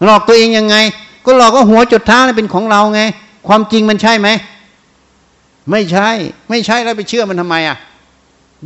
[0.04, 0.76] หลอกตัวเองยังไง
[1.24, 3.02] ก็หลอกว่าหัวจดเท้าเป็นของเราไง
[3.46, 4.28] ความจริงมันใช่ไหม
[5.70, 6.08] ไม่ใช่
[6.48, 7.76] ไม่ใช่แล้วไปเชื่อมันทำไมอะ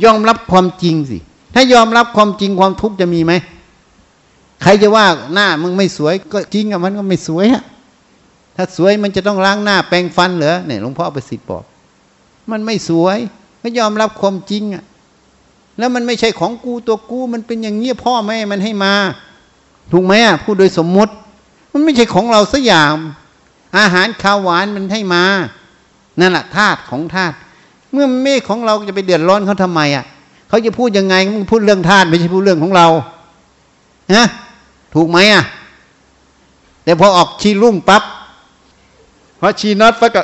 [0.03, 1.17] ยอมรับความจริงสิ
[1.53, 3.33] ถ้ายอมรับความจริงความทุกข์จะมีไหม
[4.61, 7.63] ใครจะว่าหน้ามึงไม่สวยก็จริงอะมันก็ไม่สวยอะ
[8.55, 11.63] ถ้าสวยมันจะต้องล้างหน้าแปรงฟันเหรอเนี่ยหลวงพ่อประสิทธิ์บอก
[12.51, 13.17] มันไม่สวย
[13.61, 14.83] ก็ยอมรับความจริงอะ
[15.77, 18.93] แล้วมันไม่ใช่ของกูตัวกู มันเป็นอย่างเงี้ยพ่อแม่มันให้มา
[19.91, 21.13] ถูกไหมอะพูดโดยสมมุติ
[21.71, 22.91] มันไม่ใช่ของเราสักอย่าง
[23.77, 25.23] อาหารข้าวหวานมันให้มา
[26.19, 27.35] นั่นแหละธาตุของธาตุ
[27.91, 30.05] เมื่อเมฆของเราจะไปเดือดร้อนเขาทำไมอะ
[30.49, 32.87] เขาจะพูดยังไงมึงพูดเรื่องธาตุไม่ใช่พูดเรื่องของเรา
[34.15, 34.25] นะ
[34.95, 35.43] ถูกไหมอะ
[36.83, 38.03] แต่พอออกชีรุ่งปับ๊บ
[39.39, 40.23] พอชีน็อตปั๊บก็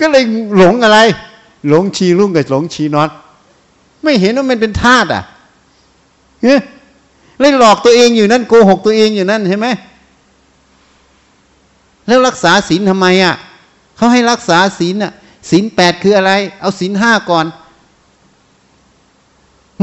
[0.00, 0.24] ก็เลย
[0.56, 0.98] หลงอะไร
[1.68, 3.10] หลงชีรุ่งกับหลงชีน็อต
[4.02, 5.22] ไม่เห็นว่ามันเป็นธาตุอะ
[6.42, 6.60] เฮ้ย
[7.40, 9.68] เลยหลอกตัวเองอยู่นั่นโกหกตัวเองอยู่นั่นเห็นไหม
[12.06, 13.34] แล้วรักษาศีลทำไมอะ
[13.96, 15.12] เขาให้รักษาศีลอะ
[15.50, 17.46] ศีลแปดคืออะไร เอาศีลห้าก่อน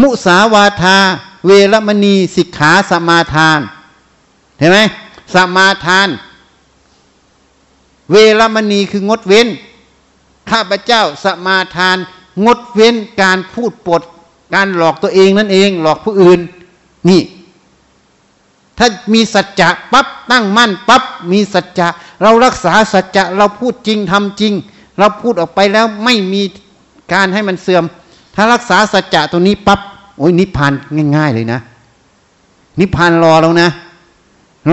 [0.01, 0.97] มุสาวาทา
[1.45, 3.59] เวรมณีสิกขาสมาทาน
[4.59, 4.79] เห็นไหม
[5.33, 6.09] สมาทาน
[8.11, 9.47] เวรมณีคืองดเว้น
[10.51, 11.97] ข้าพเจ้าสมาทาน
[12.45, 14.01] งดเว้นการพูดปด
[14.53, 16.39] การหลอกตัวเองนั่นเอง หลอกผู้อื่น
[17.09, 17.21] นี่
[18.77, 21.87] ถ้ามีสัจจะปั๊บตั้งมั่นปั๊บมีสัจจะ
[22.21, 24.53] เรารักษาสัจจะเราพูดจริงทำจริง
[24.99, 26.41] เราพูดออกไปแล้วไม่มี
[27.13, 27.83] การให้มันเสื่อม
[28.35, 29.79] ถ้ารักษาสัจจะตัวนี้ปับ๊บ
[30.17, 30.73] โอ้ยนิพพาน
[31.17, 31.59] ง่าย ๆ เลยนะ
[32.79, 33.69] นิพพานรอแล้วนะ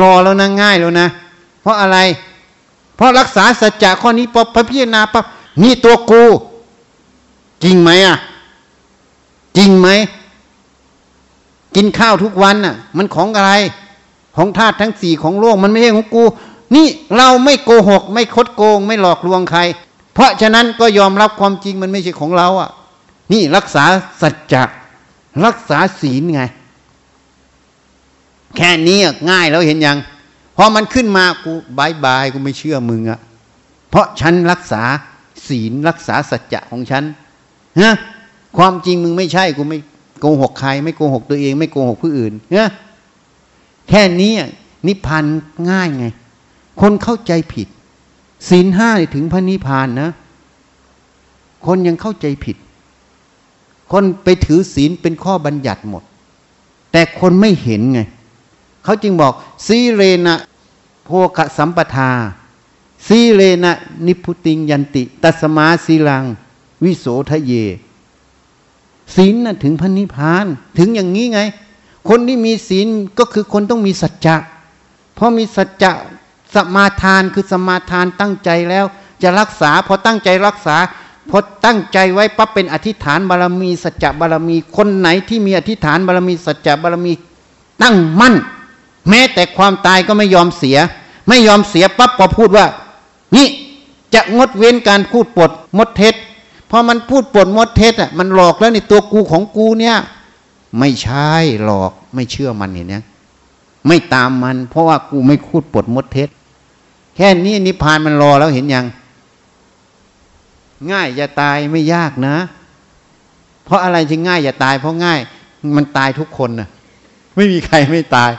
[0.00, 1.06] รอแล้วนะง่ายแล้วนะ
[1.62, 1.98] เพราะอะไร
[2.96, 5.24] เพราะรักษาสัจจะข้อนี้พอพพิจารณาปั๊บ
[5.62, 6.22] นี่ตัวกู
[7.64, 8.16] จริงไหมอะ
[9.56, 9.88] จริงไหม
[11.76, 13.52] กินข้าวทุกวันน่ะ มันของอะไร
[14.36, 16.24] ของธาตุทั้งสี่ของโลกมันไม่ใช่ของกู
[16.74, 16.86] นี่
[17.16, 19.60] เราไม่โกหก ไม่คดโกง ไม่หลอกลวงใคร
[20.14, 22.70] เพราะฉะนั้นก็ยอมรับความจริงมันไม่ใช่ของเราอะ
[23.32, 23.84] นี่รักษา
[24.20, 24.62] สัจจะ
[25.44, 26.42] รักษาศีลไง
[28.56, 28.98] แค่นี้
[29.30, 29.98] ง่ายแล้วเห็นยัง
[30.56, 33.20] พอมันขึ้นมากูบายบายกูไม่เชื่อมึงอะ
[33.90, 34.82] เพราะฉันรักษา
[35.50, 37.04] ศีลรักษาสัจจะของฉัน
[37.80, 37.92] ฮะ
[38.56, 39.78] ความจริงมึงไม่ใช่กูไม่
[40.20, 42.70] โกหกใคร ไม่โกหกตัวเอง ไม่โกหกผู้อื่นเนะ
[43.88, 44.32] แค่นี้
[44.86, 45.24] นิพพาน
[45.70, 46.06] ง่ายไง
[46.80, 47.68] คนเข้าใจผิด
[48.48, 50.10] ศีลห้าถึงพระนิพพานนะ
[51.66, 52.56] คนยังเข้าใจผิด
[53.92, 56.02] คนไปถือศีลเป็นข้อบัญญัติหมด
[56.92, 58.00] แต่คนไม่เห็นไง
[58.84, 59.32] เขาจึงบอก
[59.66, 60.36] สีเรนะ
[61.04, 62.10] โพกสัมปทา
[63.06, 63.72] สีเรนะ
[64.06, 66.24] นิพุติงยันติ ตัสมาสีลัง
[66.84, 67.52] วิโสทะเย
[69.14, 70.46] ศีลนะถึงพระนิพพาน
[70.78, 71.40] ถึงอย่างนี้ไง
[72.08, 72.86] คนที่มีศีล
[73.18, 74.36] ก็คือคนต้องมีสัจจะ
[75.14, 75.90] เพราะมีสัจจะ
[76.54, 78.84] สมาทานคือสมาทานตั้งใจแล้ว
[79.22, 80.76] จะรักษาพอตั้งใจรักษา
[81.30, 87.12] พอตั้งใจไว้ปั๊บเป็นอธิษฐานบารมี สัจจะบารมี คนไหนที่มีอธิษฐานบารมี สัจจะบารมี
[87.82, 88.34] ตั้งมั่น
[89.08, 90.78] แม้แต่ความตายก็ไม่ยอมเสีย
[91.28, 92.66] ไม่ยอมเสียปั๊บพอพูดว่า
[93.36, 93.46] นี่
[94.14, 96.14] จะงดเว้นการพูดปดมดเท็จ
[96.70, 99.96] พอมันพูดปดมดเท็จอะมันหลอกแล้วในตัวกูของกูเนี่ย
[100.78, 101.30] ไม่ใช่
[101.64, 103.04] หลอกไม่เชื่อมันเห็นยัง
[103.86, 106.28] ไม่ตามมัน เพราะว่ากูไม่พูดปดมดเท็จ
[107.16, 108.86] แค่นี้นิพพานมันรอแล้วเห็นยัง
[110.90, 112.36] ง่ายจะตายไม่ยากนะ
[113.64, 115.20] เพราะอะไรจึงง่ายจะตาย เพราะง่าย
[115.76, 116.68] มันตายทุกคนนะ
[117.36, 118.30] ไม่มีใครไม่ตาย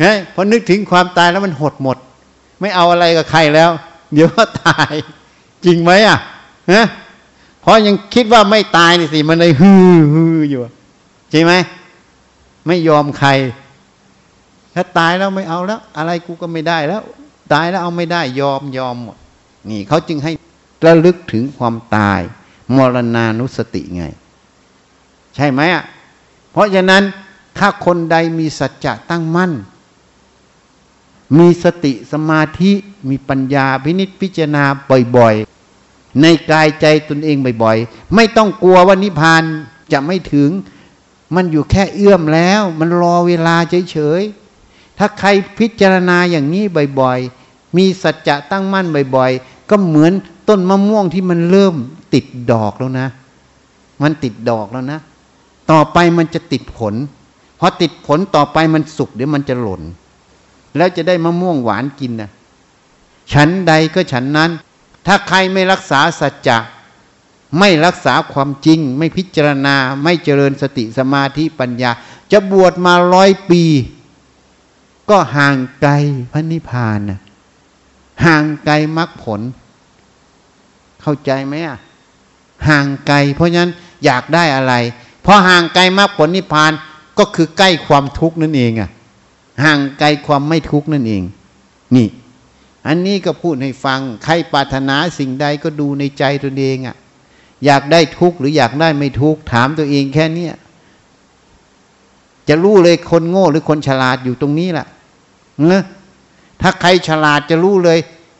[0.00, 1.96] เฮ้ยพอนึกถึงความตายแล้วมันหดหมด
[2.60, 3.70] ไม่เอาอะไรกับใครแล้ว
[4.12, 4.92] เดี๋ยวก็ตาย
[5.64, 6.18] จริงไหมอะ
[6.72, 6.86] ฮะ
[7.60, 10.60] เพราะยังคิดว่าไม่ตายนี่สิมันเลยฮือฮืออยู่
[11.32, 11.54] จริงไหม
[12.66, 13.30] ไม่ยอมใคร
[14.74, 17.02] ถ้าตายแล้วไม่เอาแล้ว อะไรกูก็ไม่ได้แล้ว
[17.52, 19.16] ตายแล้วเอาไม่ได้ยอมยอมหมด
[19.70, 20.32] นี่เขาจึงให้
[20.86, 22.20] ระลึกถึงความตาย
[22.76, 24.04] มรณานุสติไง
[25.34, 25.84] ใช่ไหมอะ
[26.52, 27.02] เพราะฉะนั้น
[27.58, 29.52] ถ้าคนใดมีสัจจะตั้งมั่น
[31.38, 32.72] มีสติสมาธิ
[33.08, 34.64] มีปัญญาพินิจพิจารณา
[35.16, 39.42] บ่อยๆ ในกายใจตนเองบ่อยๆ ไม่ต้องกลัวว่านิพพาน
[39.92, 40.50] จะไม่ถึง
[41.34, 43.56] มันอยู่แค่เอื้อมแล้ว มันรอเวลา
[43.90, 45.28] เฉยๆ ถ้าใคร
[45.58, 46.64] พิจารณาอย่างนี้
[47.00, 48.86] บ่อยๆ มีสัจจะตั้งมั่น
[49.16, 50.12] บ่อยๆ ก็เหมือน
[50.48, 51.74] ตต้นมะม่วงที่มันเริ่ม
[52.14, 53.08] ติดดอกแล้วนะ
[54.02, 54.98] มันติดดอกแล้วนะ
[55.70, 56.94] ต่อไปมันจะติดผล
[57.58, 59.82] พอติดผลต่อไปมันสุกเดี๋ยวมันจะหล่น
[60.76, 62.30] แล้วจะได้มะม่วงหวานกินนะ
[63.32, 64.50] ฉันใดก็ฉันนั้น
[65.06, 66.58] ถ้าใครไม่รักษาสัจจะ
[67.58, 71.90] ไม่รักษาความจริง ไม่พิจารณาไม่เจริญสติสมาธิปัญญา
[72.32, 73.62] จะบวชมาร้อยปี
[75.10, 75.92] ก็ห่างไกล
[76.32, 77.20] พระนิพพานนะ
[78.24, 79.40] ห่างไกลมรรคผล
[81.02, 81.78] เข้าใจไหมอะ
[82.68, 83.72] ห่างไกล เพราะฉะนั้น
[84.04, 84.74] อยากได้อะไร
[85.24, 86.72] พอห่างไกลมรรคผลนิพพาน
[87.18, 88.90] ก็คือใกล้ความทุกข์นั่นเองอะ
[89.64, 91.22] ห่างไกลความไม่ทุกข์นั่นเอง
[91.96, 92.06] นี่
[92.86, 96.96] อันนี้ก็พูดให้ฟัง ใครปรารถนาสิ่งใดก็ดูในใจตัวเองอะ
[97.64, 100.54] อยากได้ทุกข์หรืออยากได้ไม่ทุกข์ถามตัวเองแค่เนี้ย
[102.48, 104.86] จะรู้เลยคนโง่หรือคนฉลาดอยู่ตรงนี้แหละ
[105.68, 105.84] เนะ
[106.60, 107.98] ถ้าใครฉลาดจะรู้เลย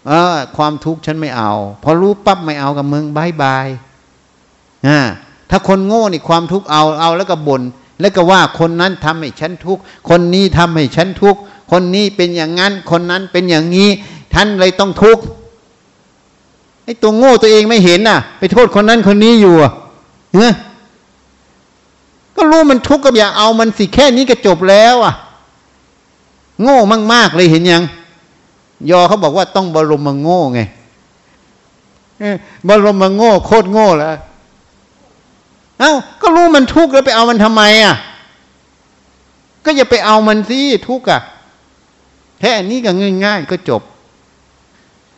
[0.09, 3.68] เออ ความทุกข์ฉันไม่เอา พอรู้ปั๊บไม่เอากับเมึงบายบาย
[4.86, 5.01] อ่า
[5.51, 7.62] ถ้าคนโง่นี่ความทุกข์เอาเอาแล้วก็บน่น
[8.01, 13.88] แล้วก็ว่าคนนั้นทำให้ฉันทุกข์คนนี้ทำให้ฉันทุกข์คนนี้เป็นอย่างนั้น คนนั้นเป็นอย่างนี้
[14.35, 15.22] ท่านเลยต้องทุกข์
[16.85, 19.55] ไอ้ตัวโง่ตัวเองไม่เห็นน่ะ ไปโทษคนนั้นคนนี้อยู่
[20.37, 20.41] เน
[22.37, 25.14] ก็รู้มันทุกข์ก็อย่าเอามันสิแค่นี้ก็จบแล้วอะ
[26.62, 26.78] โง่
[27.12, 27.83] มากๆเลยเห็นยัง
[28.91, 30.61] ยอเขาบอกว่าต้องบรมมาโง่ไง
[32.68, 34.11] บรมมาโง่โคตรโง่แล้ว
[35.81, 37.95] เอ้าก็รู้มันทุกข์แล้วไปเอามันทำไมอะ
[39.64, 41.20] ก็อย่าไปเอามันสิทุกข์อะ
[42.41, 42.91] แค่นี้ก็
[43.24, 43.83] ง่ายๆก็จบ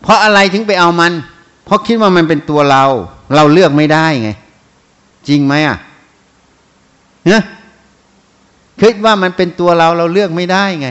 [0.03, 1.13] เพราะอะไรถึงไปเอามัน
[1.65, 2.85] เพราะคิดว่ามันเป็นตัวเรา
[3.35, 4.31] เราเลือกไม่ได้ไง
[5.29, 5.79] จริงไหมอะ
[7.27, 7.43] เนี่ย
[8.81, 10.89] คิดว่ามันเป็นตัวเราเราเลือกไม่ได้ไง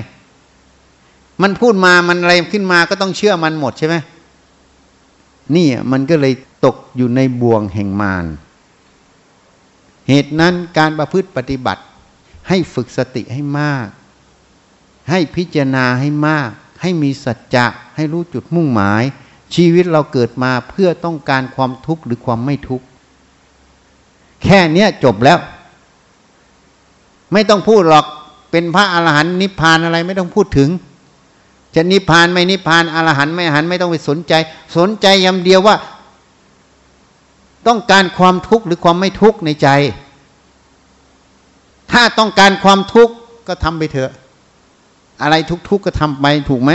[1.41, 3.95] มันพูดมามันอะไรขึ้นมาก็ต้องเชื่อมันหมดใช่ไหม
[5.55, 6.34] นี่มันก็เลย
[6.66, 8.26] ตกอยู่ในบ่วงแห่งมาร
[10.09, 11.82] เหตุนั้นการประพฤติปฏิบัติ
[12.49, 13.88] ให้ฝึกสติให้มาก
[15.09, 16.51] ให้พิจารณาให้มาก
[16.82, 17.65] ให้มีสัจจะ
[17.95, 19.03] ให้รู้จุดมุ่งหมาย
[19.55, 22.86] ชีวิตเราเกิดมาเพื่อต้องการความทุกข์หรือความไม่ทุกข์
[24.43, 25.39] แค่เนี้ยจบแล้ว
[27.34, 28.05] ไม่ต้องพูดหรอก
[28.51, 30.69] เป็นพระอรหันต์นิพพานอะไรไม่ต้องพูดถึง
[31.75, 34.34] จะนิพพานไม่นิพพานอรหันต์ไม่อรหันต์ไม่ต้องไปสนใจ
[34.77, 35.75] สนใจยำเดียวว่า
[37.67, 39.69] ต้องการความทุกข์หรือความไม่ทุกข์ในใจ
[41.91, 43.13] ถ้าต้องการความทุกข์
[43.47, 44.11] ก็ทำไปเถอะ
[45.22, 46.72] อะไรทุกข์ก็ทำไปถูกไหม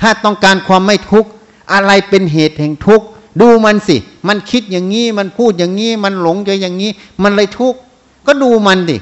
[0.00, 1.30] ถ้าต้องการความไม่ทุกข์
[1.72, 3.06] อะไรเป็นเหตุแห่งทุกข์
[3.40, 3.96] ดูมันสิ
[4.28, 6.90] มันคิดอย่างนี้ มันพูดอย่างนี้ มันหลงใจอย่างนี้
[7.22, 7.78] มันเลยทุกข์
[8.26, 8.98] ก็ดูมันดิ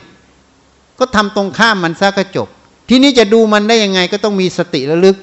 [0.99, 2.49] ก็ทำตรงข้ามมันซะก็จบ
[2.89, 5.17] ทีนี้จะดูมันได้ยังไงก็ต้องมีสติระลึก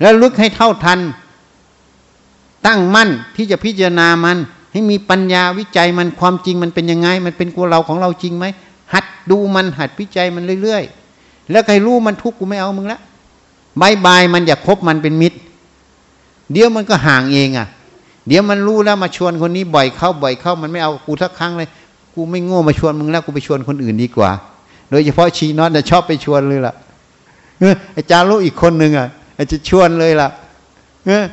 [0.00, 1.00] แล้วลึกให้เท่าทัน
[2.66, 4.38] ตั้งมั่นที่จะพิจารณามัน
[4.72, 8.44] ให้มีปัญญาวิจัยมันความจริงมันเป็นยังไง มันเป็นตัวเราของเราจริงไหม
[8.92, 10.99] หัดดูมันหัดวิจัยมันเรื่อยๆ
[11.50, 13.00] แล้วใครรู้มันทุกข์กูไม่เอามึงละ
[13.80, 15.38] บายบายมันอย่าคบมันเป็นมิตร
[16.52, 17.66] เดี๋ยวมันก็ห่างเองอะ
[18.26, 21.68] เดี๋ยวมันรู้แล้วมาชวนคนนี้บ่อยเข้าบ่อยเข้ามันไม่เอากูทักครั้งเลย
[22.14, 24.30] กูไม่โง่มาชวนมึงแล้วกูไปชวนคนอื่นดีกว่า
[24.90, 26.74] โดยเฉพาะชีนอตจะชอบไปชวนเลยล่ะ
[27.96, 30.28] อาจารย์รู้อีกคนหนึ่งอะอาจจะชวนเลยล่ะ
[31.06, 31.24] เออ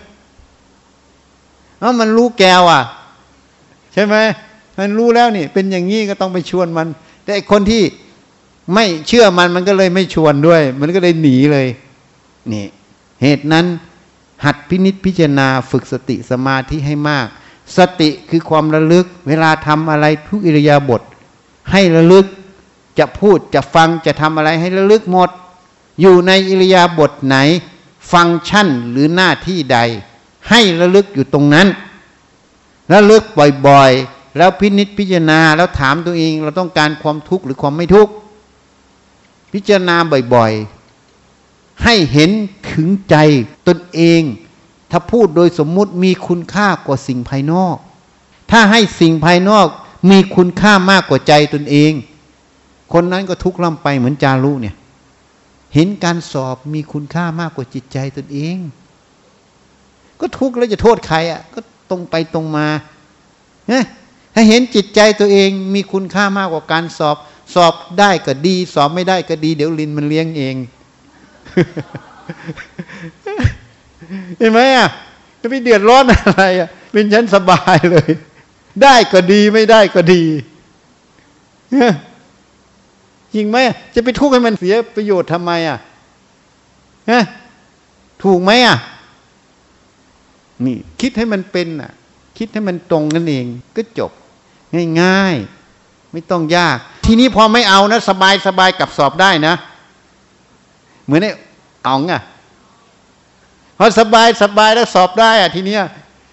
[1.99, 2.81] มันรู้แกวอะ
[3.93, 4.15] ใช่ไหม
[4.77, 6.87] มันรู้แล้วนี่ เป็นอย่างนี้ก็ต้องไปชวนมัน
[7.23, 7.81] แต่คนที่
[8.73, 11.67] ไม่เชื่อมันมันก็เลยไม่ชวนด้วย มันก็เลยหนีเลย
[12.53, 12.67] นี่
[13.21, 13.65] เหตุนั้น
[14.45, 17.27] หัดพินิษพิจารณาฝึกสติสมาธิให้มาก
[17.77, 21.01] สติคือความระลึก เวลาทำอะไรทุกอิริยาบถ
[21.71, 22.25] ให้ระลึก
[22.99, 25.29] จะพูดจะฟังจะทำอะไรให้ระลึกหมด
[26.01, 27.37] อยู่ในอิริยาบถไหน
[28.11, 29.77] ฟังก์ชันหรือหน้าที่ใด
[30.49, 31.67] ให้ระลึกอยู่ตรงนั้น
[32.89, 33.23] แล้วเลิก
[33.67, 38.13] บ่อยๆ แล้วพินิษพิจารณาแล้วถามตัวเอง เราต้องการความทุกข์หรือความไม่ทุกข์
[39.53, 39.95] พิจารณา
[40.33, 42.31] บ่อยๆ ให้เห็น
[42.71, 43.15] ถึงใจ
[43.67, 44.21] ตนเอง
[44.91, 47.77] ถ้าพูดโดยสมมุติมีคุณค่ากว่าสิ่งภายนอก
[48.51, 49.67] ถ้าให้สิ่งภายนอก
[50.09, 51.91] มีคุณค่ามากกว่าใจตนเอง
[52.93, 54.75] คนนั้นก็ทุกข์ล่ำไปเหมือนจารุเนี่ย
[55.73, 58.57] เห็นการสอบมีคุณค่ามากกว่าจิตใจตนเอง
[60.19, 62.67] ก็ทุกข์แล้วจะโทษใครอะ ก็ตรงไปตรงมา
[64.33, 67.17] ถ้าเห็นจิตใจตัวเองมีคุณค่ามากกว่าการสอบ
[67.53, 70.55] สอบได้ก็ดี สอบไม่ได้ก็ดี เดี๋ยวลินมันเลี้ยงเอง
[74.37, 74.89] เห็นไหมอะ
[75.41, 78.09] จะไปเดือดร้อนอะไรอะเป็นฉันสบายเลย
[78.83, 80.23] ได้ก็ดีไม่ได้ก็ดี
[83.33, 83.57] จริงไหม
[83.95, 85.79] จะไปทุกข์ให้มันเสียประโยชน์ทำไมอะ
[88.23, 88.77] ถูกไหมอะ
[90.65, 91.91] นี่ คิดให้มันเป็นอะ
[92.37, 93.45] คิดให้มันตรงกันเอง
[93.75, 94.11] ก็จบ
[95.01, 96.77] ง่ายๆ ไม่ต้องยาก
[97.07, 99.55] ทีนี้พอไม่เอานะสบายสบายกับสอบได้นะ
[101.05, 101.31] เหมือนไอ้
[101.87, 102.21] อ๋องอะ
[103.77, 105.83] พอสบายสบายแล้วสอบได้อะทีเนี้ย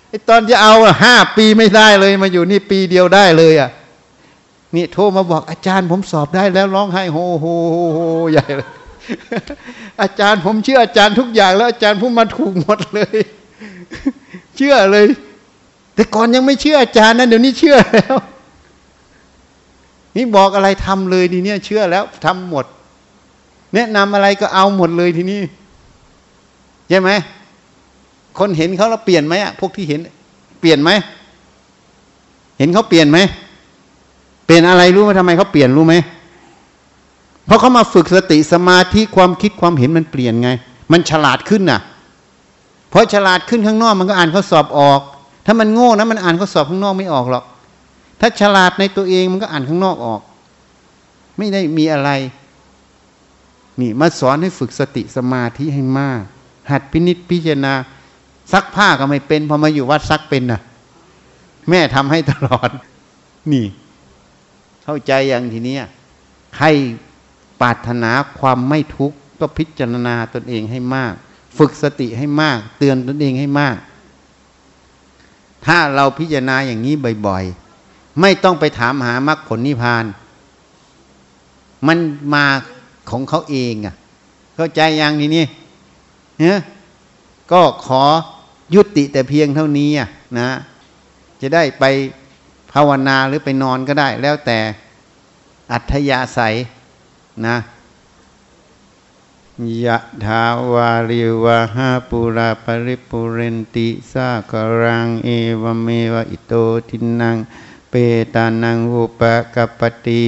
[0.09, 3.71] ไอ้ตอนจะเอาห้าปีไม่ได้เลย มาอยู่นี่ปีเดียวได้เลยอะ
[4.75, 7.99] นี่โทรมาบอกอาจารย์ผมสอบได้แล้วร้องไห้โฮโฮโฮโฮ
[8.33, 8.71] ใหญ่เลย
[10.03, 13.19] อาจารย์ผมเชื่ออาจารย์ทุกอย่างแล้ว อาจารย์ผมมาถูกหมดเลย
[14.57, 15.07] เชื่อเลย
[15.95, 18.17] แต่ก่อนยังไม่เชื่ออาจารย์นะเดี๋ยวนี้เชื่อแล้ว
[20.17, 22.65] นี่บอกอะไรทำเลยทีเนี้ยเชื่อแล้วทำหมด
[23.75, 25.41] แนะนำอะไรก็เอาหมดเลยทีนี้
[26.89, 27.11] ใช่ไหม
[28.39, 30.01] คนเห็นเขาแล้วเปลี่ยนไหมอะพวกที่เห็น
[30.61, 30.91] เปลี่ยนไหม
[32.59, 33.19] เห็นเขาเปลี่ยนไหม
[34.47, 35.95] เปลี่ยนอะไรรู้ไหมทำไมเขาเปลี่ยนรู้ไหม
[37.47, 40.51] เพราะเขามาฝึกสติสมาธิความคิดความเห็นมันเปลี่ยนไง
[40.93, 41.81] มันฉลาดขึ้นน่ะ
[42.91, 45.01] เพราะฉลาดขึ้นข้างนอกมันก็อ่านข้อสอบออก
[45.47, 47.45] ถ้ามันโง่นะมันอ่านข้อสอบข้างนอกไม่ออกหรอก
[48.21, 50.21] ถ้าฉลาดในตัวเองมันก็อ่านข้างนอกออก
[51.37, 52.11] ไม่ได้มีอะไร
[53.81, 56.23] นี่มาสอนให้ฝึกสติสมาธิให้มาก
[56.71, 57.75] หัดพินิจพิจารณา
[58.53, 60.61] ซักผ้าก็ไม่เป็นพอมาอยู่วัดซักเป็นน่ะ
[61.69, 62.71] แม่ทำให้ตลอด
[63.53, 63.67] นี่
[64.85, 65.77] เข้าใจอย่างทีนี้
[66.57, 66.67] ใคร
[67.61, 71.15] ปรารถนาความไม่ทุกข์ก็พิจารณาตนเองให้มาก
[71.59, 73.77] ฝึกสติให้มาก เตือนตนเองให้มาก
[75.67, 76.95] ถ้าเราพิจารณาอย่างนี้
[77.27, 77.64] บ่อยๆ
[78.21, 80.05] ไม่ต้องไปถามหามรรคผลนิพพาน
[81.87, 81.99] มัน
[82.35, 82.45] มา
[83.11, 83.95] ของเขาเองอะ
[84.55, 85.47] เข้าใจย่างนี้นี่
[86.41, 86.59] เนี่ย
[87.53, 88.03] ก็ขอ
[88.75, 90.09] ยุติแต่เพียงเท่านี้อะ
[90.39, 90.49] นะ
[91.41, 91.85] จะได้ไป
[92.73, 94.59] ภาวนาหรือไปนอนก็ได้ แล้วแต่
[95.73, 96.55] อัธยาศัย
[97.47, 97.57] นะ
[99.85, 105.29] ยะถาวาริวะหาปุราปริปุเรนติสากรังเอ
[105.63, 106.53] วเมวะอิโต
[106.89, 107.37] ทินัง
[107.95, 107.97] ป
[108.35, 109.23] ตานังอุป
[109.55, 110.25] กปปติ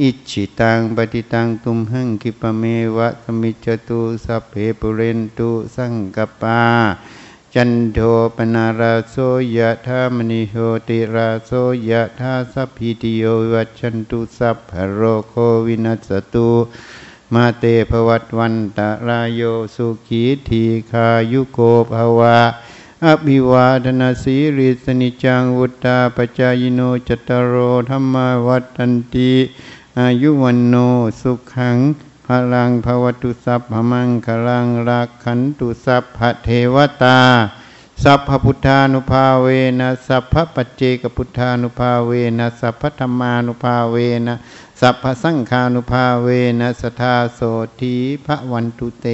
[0.00, 2.62] อิจิตังปฏิตังตุมหังคิปเม
[2.96, 6.62] วะสมิจตุสัพเพปุเรนตุสังกปา
[7.54, 7.98] จันโท
[8.36, 9.16] ปนาราโส
[9.56, 10.54] ยะธามณิโห
[10.88, 11.50] ติราโส
[11.90, 15.34] ยะธาสัพพิติโยวัจฉันตุสัพพะโรโค
[15.66, 16.50] วินัสตุ
[17.32, 19.42] มาเตภวัตวันตะรายโย
[19.74, 21.58] สุขีทีคายุโก
[21.92, 22.38] ภวะ
[23.04, 27.56] อภิวาทนาสีริสนิจังวุตาปจายโนจตารโอ
[27.90, 28.14] ธรรม
[28.46, 29.32] วัตันติ
[29.98, 30.74] อายุวันโน
[31.20, 31.76] สุขัง
[32.26, 37.20] พลังภวตุสัพพมังคลังรักขันตุสัพพเทวตา
[38.02, 39.46] สัพพพุทธานุภาเว
[39.80, 44.34] นะสัพพปัจเจกพุทธานุภาเวนะสัพพธรรมานุภาเวนะ
[44.80, 46.28] สัพพสังฆานุภาเว
[46.60, 47.40] นะสทาโส
[47.80, 47.94] ที
[48.26, 49.06] พระวันตุเต